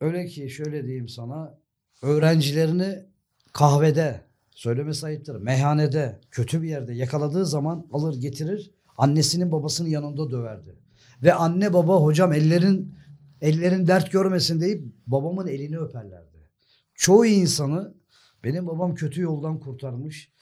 öyle 0.00 0.26
ki 0.26 0.50
şöyle 0.50 0.84
diyeyim 0.86 1.08
sana 1.08 1.58
öğrencilerini 2.02 3.06
kahvede 3.52 4.25
söylemesi 4.56 5.06
ayıptır 5.06 5.36
meyhanede 5.36 6.20
kötü 6.30 6.62
bir 6.62 6.68
yerde 6.68 6.94
yakaladığı 6.94 7.46
zaman 7.46 7.86
alır 7.92 8.20
getirir 8.20 8.70
annesinin 8.98 9.52
babasının 9.52 9.88
yanında 9.88 10.30
döverdi. 10.30 10.76
Ve 11.22 11.34
anne 11.34 11.72
baba 11.72 11.96
hocam 11.96 12.32
ellerin 12.32 12.94
ellerin 13.40 13.86
dert 13.86 14.12
görmesin 14.12 14.60
deyip 14.60 14.84
babamın 15.06 15.46
elini 15.46 15.78
öperlerdi. 15.78 16.50
Çoğu 16.94 17.26
insanı 17.26 17.94
benim 18.44 18.66
babam 18.66 18.94
kötü 18.94 19.20
yoldan 19.20 19.60
kurtarmış. 19.60 20.32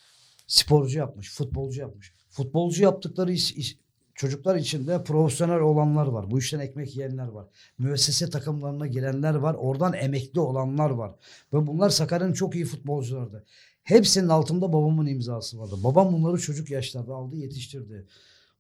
Sporcu 0.47 0.99
yapmış, 0.99 1.35
futbolcu 1.35 1.81
yapmış. 1.81 2.15
Futbolcu 2.31 2.83
yaptıkları 2.83 3.33
iş, 3.33 3.53
iş- 3.53 3.79
çocuklar 4.15 4.57
içinde 4.57 5.05
profesyonel 5.05 5.61
olanlar 5.61 6.07
var. 6.07 6.31
Bu 6.31 6.39
işten 6.39 6.61
ekmek 6.61 6.97
yiyenler 6.97 7.29
var. 7.29 7.47
Müessese 7.79 8.31
takımlarına 8.31 8.87
girenler 8.87 9.35
var. 9.35 9.55
Oradan 9.55 9.93
emekli 9.93 10.41
olanlar 10.41 10.91
var. 10.91 11.15
Ve 11.53 11.67
bunlar 11.67 11.91
Sakarya'nın 11.91 12.33
çok 12.33 12.55
iyi 12.55 12.65
futbolculardı. 12.65 13.45
Hepsinin 13.85 14.29
altında 14.29 14.73
babamın 14.73 15.07
imzası 15.07 15.59
vardı. 15.59 15.75
Babam 15.85 16.13
bunları 16.13 16.39
çocuk 16.39 16.71
yaşlarda 16.71 17.15
aldı, 17.15 17.37
yetiştirdi. 17.37 18.07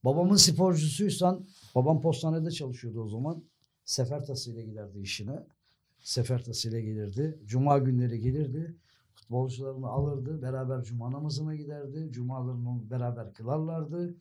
Babamın 0.05 0.37
sporcusuysan, 0.37 1.47
babam 1.75 2.01
postanede 2.01 2.51
çalışıyordu 2.51 3.03
o 3.03 3.09
zaman. 3.09 3.45
Sefer 3.85 4.27
tasıyla 4.27 4.63
giderdi 4.63 5.01
işine. 5.01 5.47
Sefer 6.01 6.45
tasıyla 6.45 6.81
gelirdi. 6.81 7.39
Cuma 7.47 7.79
günleri 7.79 8.21
gelirdi. 8.21 8.77
Futbolcularını 9.15 9.89
alırdı. 9.89 10.43
Beraber 10.43 10.85
cuma 10.85 11.13
namazına 11.13 11.55
giderdi. 11.55 12.09
Cumalarını 12.13 12.91
beraber 12.91 13.35
kılarlardı. 13.35 14.15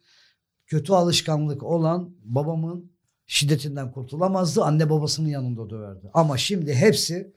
Kötü 0.73 0.93
alışkanlık 0.93 1.63
olan 1.63 2.09
babamın 2.23 2.91
şiddetinden 3.27 3.91
kurtulamazdı. 3.91 4.63
Anne 4.63 4.89
babasının 4.89 5.29
yanında 5.29 5.69
döverdi. 5.69 6.09
Ama 6.13 6.37
şimdi 6.37 6.73
hepsi 6.73 7.33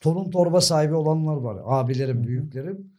torun 0.00 0.30
torba 0.30 0.60
sahibi 0.60 0.94
olanlar 0.94 1.36
var. 1.36 1.58
Abilerim, 1.64 2.26
büyüklerim. 2.26 2.90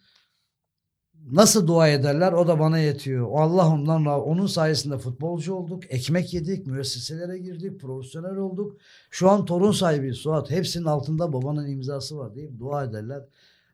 Nasıl 1.32 1.68
dua 1.68 1.88
ederler 1.88 2.34
o 2.34 2.48
da 2.48 2.60
bana 2.60 2.78
yetiyor. 2.78 3.28
Allah 3.34 3.68
ondan 3.68 4.06
onun 4.06 4.48
sayesinde 4.48 4.98
futbolcu 4.98 5.54
olduk, 5.54 5.84
ekmek 5.90 6.34
yedik, 6.34 6.68
müesseselere 6.68 7.38
girdik, 7.38 7.80
profesyonel 7.82 8.36
olduk. 8.38 8.78
Şu 9.12 9.30
an 9.30 9.46
torun 9.46 9.72
sahibi 9.72 10.14
Suat. 10.14 10.52
Hepsinin 10.52 10.86
altında 10.86 11.34
babanın 11.34 11.68
imzası 11.68 12.18
var 12.18 12.36
deyip 12.36 12.60
dua 12.60 12.84
ederler. 12.84 13.22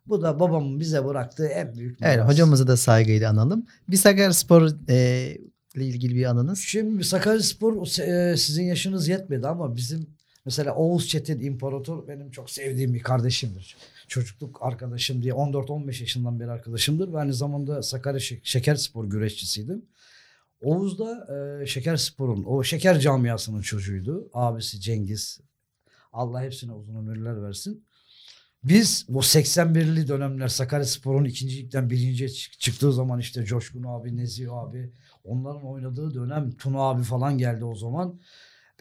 Bu 0.07 0.21
da 0.21 0.39
babamın 0.39 0.79
bize 0.79 1.05
bıraktığı 1.05 1.47
en 1.47 1.75
büyük 1.75 2.01
Evet 2.01 2.15
miras. 2.15 2.29
hocamızı 2.29 2.67
da 2.67 2.77
saygıyla 2.77 3.31
analım. 3.31 3.65
Bir 3.89 3.97
Sakaryaspor 3.97 4.71
e, 4.89 5.37
ile 5.75 5.85
ilgili 5.85 6.15
bir 6.15 6.25
anınız. 6.25 6.59
Şimdi 6.59 7.03
Sakaryaspor 7.03 7.99
e, 8.07 8.37
sizin 8.37 8.63
yaşınız 8.63 9.07
yetmedi 9.07 9.47
ama 9.47 9.75
bizim 9.75 10.07
mesela 10.45 10.75
Oğuz 10.75 11.07
Çetin 11.07 11.39
İmparator 11.41 12.07
benim 12.07 12.31
çok 12.31 12.49
sevdiğim 12.49 12.93
bir 12.93 12.99
kardeşimdir. 12.99 13.77
Çocukluk 14.07 14.57
arkadaşım 14.61 15.23
diye 15.23 15.33
14-15 15.33 16.01
yaşından 16.01 16.39
beri 16.39 16.51
arkadaşımdır 16.51 17.13
ve 17.13 17.17
aynı 17.19 17.33
zamanda 17.33 17.83
Sakarya 17.83 18.19
Şek- 18.19 18.39
Şekerspor 18.43 19.05
güreşçisiydim. 19.05 19.85
Oğuz 20.61 20.99
da 20.99 21.27
e, 21.61 21.65
Şekerspor'un 21.65 22.43
o 22.43 22.63
şeker 22.63 22.99
camiasının 22.99 23.61
çocuğuydu. 23.61 24.29
Abisi 24.33 24.79
Cengiz. 24.81 25.39
Allah 26.13 26.41
hepsine 26.41 26.71
uzun 26.71 26.95
ömürler 26.95 27.43
versin. 27.43 27.83
Biz 28.63 29.05
bu 29.09 29.19
81'li 29.19 30.07
dönemler 30.07 30.47
Sakaryaspor'un 30.47 31.25
ikincilikten 31.25 31.89
birinciye 31.89 32.29
çık- 32.29 32.59
çıktığı 32.59 32.93
zaman 32.93 33.19
işte 33.19 33.45
Coşkun 33.45 33.83
abi, 33.83 34.17
Nezih 34.17 34.53
abi 34.53 34.91
onların 35.25 35.65
oynadığı 35.65 36.13
dönem 36.13 36.51
Tuna 36.51 36.79
abi 36.79 37.03
falan 37.03 37.37
geldi 37.37 37.65
o 37.65 37.75
zaman. 37.75 38.19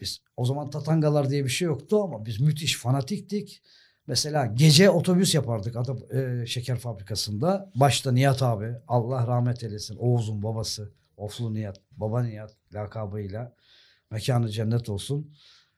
Biz 0.01 0.21
o 0.37 0.45
zaman 0.45 0.69
tatangalar 0.69 1.29
diye 1.29 1.43
bir 1.43 1.49
şey 1.49 1.65
yoktu 1.65 2.03
ama 2.03 2.25
biz 2.25 2.39
müthiş 2.39 2.77
fanatiktik. 2.77 3.61
Mesela 4.07 4.45
gece 4.45 4.89
otobüs 4.89 5.35
yapardık 5.35 5.75
Ada, 5.75 6.17
e, 6.19 6.45
şeker 6.45 6.77
fabrikasında. 6.77 7.71
Başta 7.75 8.11
Nihat 8.11 8.43
abi 8.43 8.75
Allah 8.87 9.27
rahmet 9.27 9.63
eylesin 9.63 9.97
Oğuz'un 9.97 10.43
babası 10.43 10.93
Oflu 11.17 11.53
Nihat, 11.53 11.81
baba 11.91 12.23
Nihat 12.23 12.55
lakabıyla 12.73 13.55
mekanı 14.11 14.49
cennet 14.49 14.89
olsun. 14.89 15.33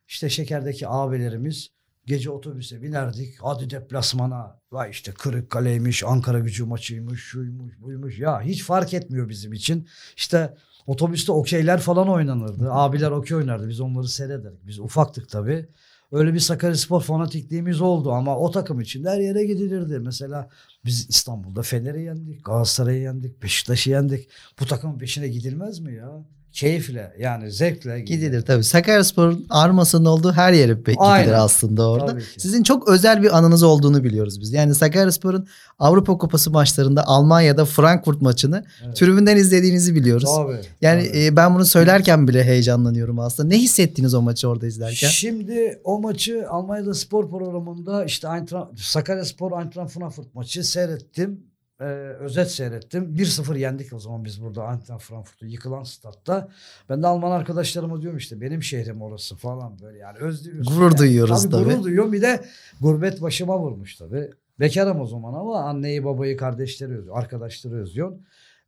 İşte 0.07 0.29
şekerdeki 0.29 0.87
abilerimiz 0.87 1.69
gece 2.07 2.29
otobüse 2.29 2.81
binerdik. 2.81 3.35
Hadi 3.41 3.69
deplasmana. 3.69 4.59
Vay 4.71 4.89
işte 4.89 5.11
Kırıkkale'ymiş, 5.11 6.03
Ankara 6.03 6.39
gücü 6.39 6.65
maçıymış, 6.65 7.21
şuymuş, 7.21 7.81
buymuş. 7.81 8.19
Ya 8.19 8.41
hiç 8.41 8.63
fark 8.63 8.93
etmiyor 8.93 9.29
bizim 9.29 9.53
için. 9.53 9.87
İşte 10.17 10.57
otobüste 10.87 11.31
okeyler 11.31 11.79
falan 11.79 12.09
oynanırdı. 12.09 12.71
Abiler 12.71 13.11
okey 13.11 13.37
oynardı. 13.37 13.69
Biz 13.69 13.79
onları 13.79 14.07
seyrederdik. 14.07 14.67
Biz 14.67 14.79
ufaktık 14.79 15.29
tabii. 15.29 15.69
Öyle 16.11 16.33
bir 16.33 16.39
Sakaryaspor 16.39 17.01
fanatikliğimiz 17.01 17.81
oldu 17.81 18.11
ama 18.11 18.37
o 18.37 18.51
takım 18.51 18.79
için 18.79 19.05
her 19.05 19.19
yere 19.19 19.45
gidilirdi. 19.45 19.99
Mesela 19.99 20.49
biz 20.85 21.09
İstanbul'da 21.09 21.61
Fener'i 21.61 22.01
yendik, 22.01 22.45
Galatasaray'ı 22.45 23.01
yendik, 23.01 23.43
Beşiktaş'ı 23.43 23.89
yendik. 23.89 24.29
Bu 24.59 24.65
takımın 24.65 24.97
peşine 24.97 25.27
gidilmez 25.27 25.79
mi 25.79 25.95
ya? 25.95 26.25
Keyifle 26.57 27.13
yani 27.19 27.51
zevkle 27.51 27.99
Gidilir 27.99 28.41
tabii. 28.41 28.63
Sakaryaspor'un 28.63 29.45
armasının 29.49 30.05
olduğu 30.05 30.31
her 30.31 30.53
yere 30.53 30.73
gidilir 30.73 30.95
Aynen. 30.99 31.33
aslında 31.33 31.89
orada. 31.89 32.17
Sizin 32.37 32.63
çok 32.63 32.87
özel 32.87 33.23
bir 33.23 33.37
anınız 33.37 33.63
olduğunu 33.63 34.03
biliyoruz 34.03 34.41
biz. 34.41 34.53
Yani 34.53 34.75
Sakaryaspor'un 34.75 35.47
Avrupa 35.79 36.17
Kupası 36.17 36.51
maçlarında 36.51 37.07
Almanya'da 37.07 37.65
Frankfurt 37.65 38.21
maçını 38.21 38.65
Evet. 38.85 38.95
tribünden 38.95 39.37
izlediğinizi 39.37 39.95
biliyoruz. 39.95 40.29
Tabii. 40.35 40.59
Yani 40.81 41.07
tabii. 41.07 41.25
e, 41.25 41.35
ben 41.35 41.55
bunu 41.55 41.65
söylerken 41.65 42.27
bile 42.27 42.43
heyecanlanıyorum 42.43 43.19
aslında. 43.19 43.49
Ne 43.49 43.57
hissettiniz 43.57 44.13
o 44.13 44.21
maçı 44.21 44.49
orada 44.49 44.67
izlerken? 44.67 45.07
Şimdi 45.07 45.79
o 45.83 46.01
maçı 46.01 46.45
Almanya'da 46.49 46.93
spor 46.93 47.29
programında 47.29 48.05
işte 48.05 48.27
Eintracht, 48.27 48.79
Sakarya 48.79 49.25
Spor 49.25 49.61
Eintracht 49.61 49.93
Frankfurt 49.93 50.35
maçı 50.35 50.63
seyrettim. 50.63 51.39
Ee, 51.81 51.85
özet 52.19 52.51
seyrettim. 52.51 53.15
1-0 53.15 53.57
yendik 53.57 53.93
o 53.93 53.99
zaman 53.99 54.25
biz 54.25 54.41
burada 54.41 54.71
Eintracht 54.71 55.03
Frankfurt'u 55.03 55.45
yıkılan 55.45 55.83
statta. 55.83 56.49
Ben 56.89 57.03
de 57.03 57.07
Alman 57.07 57.31
arkadaşlarıma 57.31 58.01
diyorum 58.01 58.17
işte 58.17 58.41
benim 58.41 58.63
şehrim 58.63 59.01
orası 59.01 59.35
falan 59.35 59.79
böyle 59.79 59.97
yani 59.97 60.17
özlüyoruz. 60.17 60.67
Gurur 60.67 60.91
yani. 60.91 60.97
duyuyoruz 60.97 61.43
tabii. 61.43 61.51
tabii. 61.51 61.63
Gurur 61.63 61.83
duyuyorum 61.83 62.13
bir 62.13 62.21
de 62.21 62.45
gurbet 62.81 63.21
başıma 63.21 63.59
vurmuş 63.59 63.95
tabii. 63.95 64.31
Bekarım 64.59 65.01
o 65.01 65.05
zaman 65.05 65.33
ama 65.33 65.59
anneyi 65.59 66.03
babayı 66.03 66.37
kardeşleri 66.37 66.97
özlüyor, 66.97 67.17
arkadaşları 67.17 67.75
özlüyorum. 67.75 68.21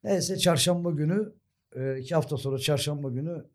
Neyse 0.04 0.38
çarşamba 0.38 0.92
günü 0.92 1.34
e, 1.76 1.98
iki 2.00 2.16
hafta 2.16 2.38
sonra 2.38 2.58
çarşamba 2.58 3.10
günü 3.10 3.46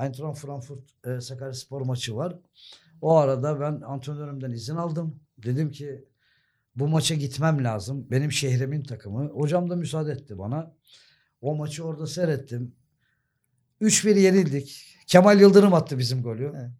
Eintracht 0.00 0.38
Frankfurt 0.38 1.06
e, 1.06 1.20
Sakaryaspor 1.20 1.80
maçı 1.80 2.16
var. 2.16 2.38
O 3.00 3.16
arada 3.16 3.60
ben 3.60 3.80
antrenörümden 3.80 4.50
izin 4.50 4.76
aldım. 4.76 5.20
Dedim 5.38 5.70
ki 5.70 6.04
bu 6.78 6.88
maça 6.88 7.14
gitmem 7.14 7.64
lazım. 7.64 8.06
Benim 8.10 8.32
şehrimin 8.32 8.82
takımı. 8.82 9.28
Hocam 9.28 9.70
da 9.70 9.76
müsaade 9.76 10.12
etti 10.12 10.38
bana. 10.38 10.72
O 11.40 11.54
maçı 11.56 11.84
orada 11.84 12.06
seyrettim. 12.06 12.74
3-1 13.80 14.18
yenildik. 14.18 14.84
Kemal 15.06 15.40
Yıldırım 15.40 15.74
attı 15.74 15.98
bizim 15.98 16.22
golü. 16.22 16.52
Evet. 16.54 16.70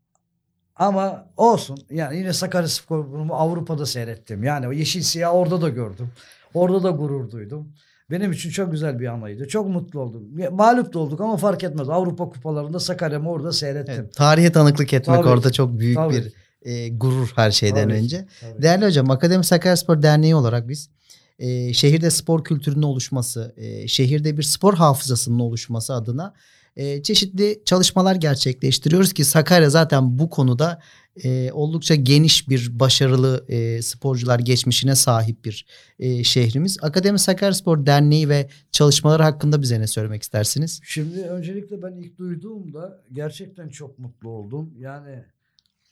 Ama 0.76 1.28
olsun. 1.36 1.78
Yani 1.90 2.16
yine 2.16 2.32
Sakaryaspor'u 2.32 3.34
Avrupa'da 3.34 3.86
seyrettim. 3.86 4.42
Yani 4.42 4.68
o 4.68 4.72
yeşil 4.72 5.02
siyah 5.02 5.34
orada 5.34 5.60
da 5.60 5.68
gördüm. 5.68 6.10
Orada 6.54 6.82
da 6.82 6.90
gurur 6.90 7.30
duydum. 7.30 7.72
Benim 8.10 8.32
için 8.32 8.50
çok 8.50 8.72
güzel 8.72 8.98
bir 9.00 9.06
anıydı. 9.06 9.48
Çok 9.48 9.68
mutlu 9.68 10.00
oldum. 10.00 10.22
Mağlup 10.50 10.94
da 10.94 10.98
olduk 10.98 11.20
ama 11.20 11.36
fark 11.36 11.64
etmez. 11.64 11.88
Avrupa 11.88 12.28
kupalarında 12.28 12.80
Sakarya'mı 12.80 13.30
orada 13.30 13.52
seyrettim. 13.52 13.94
Evet, 13.98 14.14
tarihe 14.14 14.52
tanıklık 14.52 14.92
etmek 14.92 15.16
Tabii. 15.16 15.28
orada 15.28 15.52
çok 15.52 15.78
büyük 15.78 15.96
Tabii. 15.96 16.14
bir 16.14 16.32
e, 16.62 16.88
gurur 16.88 17.32
her 17.36 17.50
şeyden 17.50 17.88
Tabii. 17.88 17.98
önce. 17.98 18.26
Tabii. 18.40 18.62
Değerli 18.62 18.86
hocam 18.86 19.10
Akademi 19.10 19.44
Sakaryaspor 19.44 20.02
Derneği 20.02 20.34
olarak 20.34 20.68
biz 20.68 20.90
e, 21.38 21.72
şehirde 21.72 22.10
spor 22.10 22.44
kültürünün 22.44 22.82
oluşması, 22.82 23.54
e, 23.56 23.88
şehirde 23.88 24.36
bir 24.36 24.42
spor 24.42 24.74
hafızasının 24.74 25.38
oluşması 25.38 25.94
adına 25.94 26.34
e, 26.76 27.02
çeşitli 27.02 27.62
çalışmalar 27.64 28.14
gerçekleştiriyoruz 28.14 29.12
ki 29.12 29.24
Sakarya 29.24 29.70
zaten 29.70 30.18
bu 30.18 30.30
konuda 30.30 30.80
e, 31.24 31.52
oldukça 31.52 31.94
geniş 31.94 32.48
bir 32.48 32.80
başarılı 32.80 33.44
e, 33.48 33.82
sporcular 33.82 34.38
geçmişine 34.38 34.94
sahip 34.94 35.44
bir 35.44 35.66
e, 35.98 36.24
şehrimiz. 36.24 36.78
Akademi 36.82 37.18
Sakaryaspor 37.18 37.86
Derneği 37.86 38.28
ve 38.28 38.48
çalışmaları 38.72 39.22
hakkında 39.22 39.62
bize 39.62 39.80
ne 39.80 39.86
söylemek 39.86 40.22
istersiniz? 40.22 40.80
Şimdi 40.84 41.20
öncelikle 41.20 41.82
ben 41.82 41.92
ilk 41.92 42.18
duyduğumda 42.18 43.04
gerçekten 43.12 43.68
çok 43.68 43.98
mutlu 43.98 44.28
oldum. 44.28 44.74
Yani 44.78 45.24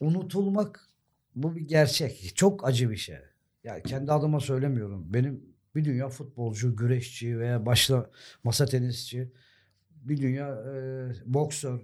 unutulmak 0.01 0.89
bu 1.35 1.57
bir 1.57 1.61
gerçek. 1.61 2.33
Çok 2.37 2.69
acı 2.69 2.91
bir 2.91 2.97
şey. 2.97 3.19
Yani 3.65 3.83
kendi 3.83 4.13
adıma 4.13 4.41
söylemiyorum. 4.41 5.15
Benim 5.15 5.45
bir 5.75 5.85
dünya 5.85 6.09
futbolcu, 6.09 6.77
güreşçi 6.77 7.39
veya 7.39 7.67
başta 7.67 8.11
masa 8.45 8.67
tenisçi, 8.67 9.33
bir 9.91 10.17
dünya 10.23 10.49
e, 10.49 10.75
boksör, 11.27 11.81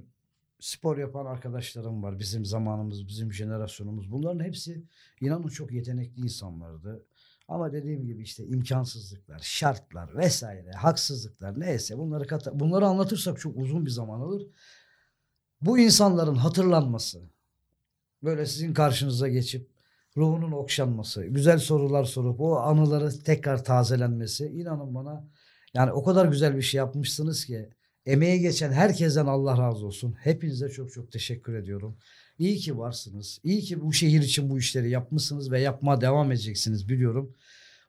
spor 0.61 0.99
yapan 0.99 1.27
arkadaşlarım 1.27 2.03
var. 2.03 2.19
Bizim 2.19 2.45
zamanımız, 2.45 3.09
bizim 3.09 3.33
jenerasyonumuz. 3.33 4.13
Bunların 4.13 4.45
hepsi 4.45 4.85
inanın 5.21 5.49
çok 5.49 5.73
yetenekli 5.73 6.23
insanlardı. 6.23 7.07
Ama 7.49 7.73
dediğim 7.73 8.07
gibi 8.07 8.23
işte 8.23 8.47
imkansızlıklar, 8.47 9.39
şartlar 9.39 10.17
vesaire, 10.17 10.71
haksızlıklar 10.71 11.61
neyse 11.61 11.99
bunları 11.99 12.27
kata- 12.27 12.61
bunları 12.61 12.87
anlatırsak 12.87 13.41
çok 13.41 13.57
uzun 13.57 13.87
bir 13.87 13.91
zaman 13.91 14.21
alır. 14.21 14.47
Bu 15.61 15.79
insanların 15.79 16.35
hatırlanması, 16.35 17.23
böyle 18.23 18.47
sizin 18.47 18.75
karşınıza 18.75 19.29
geçip 19.29 19.69
ruhunun 20.17 20.53
okşanması, 20.53 21.25
güzel 21.25 21.59
sorular 21.59 22.05
sorup 22.05 22.41
o 22.41 22.57
anıları 22.57 23.23
tekrar 23.25 23.65
tazelenmesi 23.65 24.47
inanın 24.47 24.95
bana 24.95 25.29
yani 25.75 25.93
o 25.93 26.05
kadar 26.05 26.27
güzel 26.27 26.57
bir 26.57 26.63
şey 26.63 26.79
yapmışsınız 26.79 27.45
ki 27.45 27.69
emeği 28.07 28.41
geçen 28.41 28.73
herkesten 28.73 29.27
Allah 29.27 29.59
razı 29.59 29.87
olsun. 29.87 30.13
Hepinize 30.21 30.69
çok 30.69 30.93
çok 30.93 31.13
teşekkür 31.13 31.55
ediyorum. 31.55 31.97
İyi 32.39 32.57
ki 32.57 32.79
varsınız. 32.79 33.41
İyi 33.45 33.61
ki 33.61 33.83
bu 33.83 33.93
şehir 33.93 34.23
için 34.23 34.51
bu 34.51 34.59
işleri 34.59 34.91
yapmışsınız 34.91 35.51
ve 35.51 35.61
yapmaya 35.61 36.01
devam 36.01 36.33
edeceksiniz 36.33 36.89
biliyorum. 36.89 37.35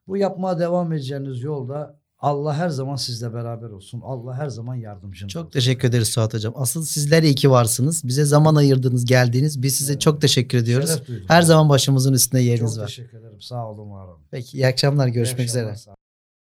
Bu 0.07 0.17
yapmaya 0.17 0.59
devam 0.59 0.93
edeceğiniz 0.93 1.41
yolda 1.41 1.99
Allah 2.23 2.53
her 2.57 2.69
zaman 2.69 2.95
sizle 2.95 3.33
beraber 3.33 3.69
olsun. 3.69 4.01
Allah 4.03 4.33
her 4.37 4.47
zaman 4.49 4.75
yardımcınız 4.75 5.31
Çok 5.31 5.41
olsun. 5.41 5.51
teşekkür 5.51 5.87
ederiz 5.87 6.07
Suat 6.07 6.33
Hocam. 6.33 6.53
Asıl 6.57 6.85
sizler 6.85 7.23
iyi 7.23 7.35
ki 7.35 7.51
varsınız. 7.51 8.03
Bize 8.07 8.25
zaman 8.25 8.55
ayırdınız, 8.55 9.05
geldiniz. 9.05 9.61
Biz 9.63 9.75
size 9.75 9.91
Evet. 9.93 10.01
çok 10.01 10.21
teşekkür 10.21 10.57
ediyoruz. 10.57 11.01
Her 11.27 11.41
zaman 11.41 11.69
başımızın 11.69 12.13
üstünde 12.13 12.41
yeriniz 12.41 12.73
çok 12.73 12.81
var. 12.81 12.87
teşekkür 12.87 13.17
ederim. 13.17 13.41
Sağ 13.41 13.69
olun 13.69 13.91
var 13.91 14.07
olun. 14.07 14.21
Peki 14.31 14.57
iyi 14.57 14.67
akşamlar. 14.67 15.07
Görüşmek 15.07 15.39
İyi 15.39 15.43
akşamlar, 15.49 15.73
üzere. 15.73 15.93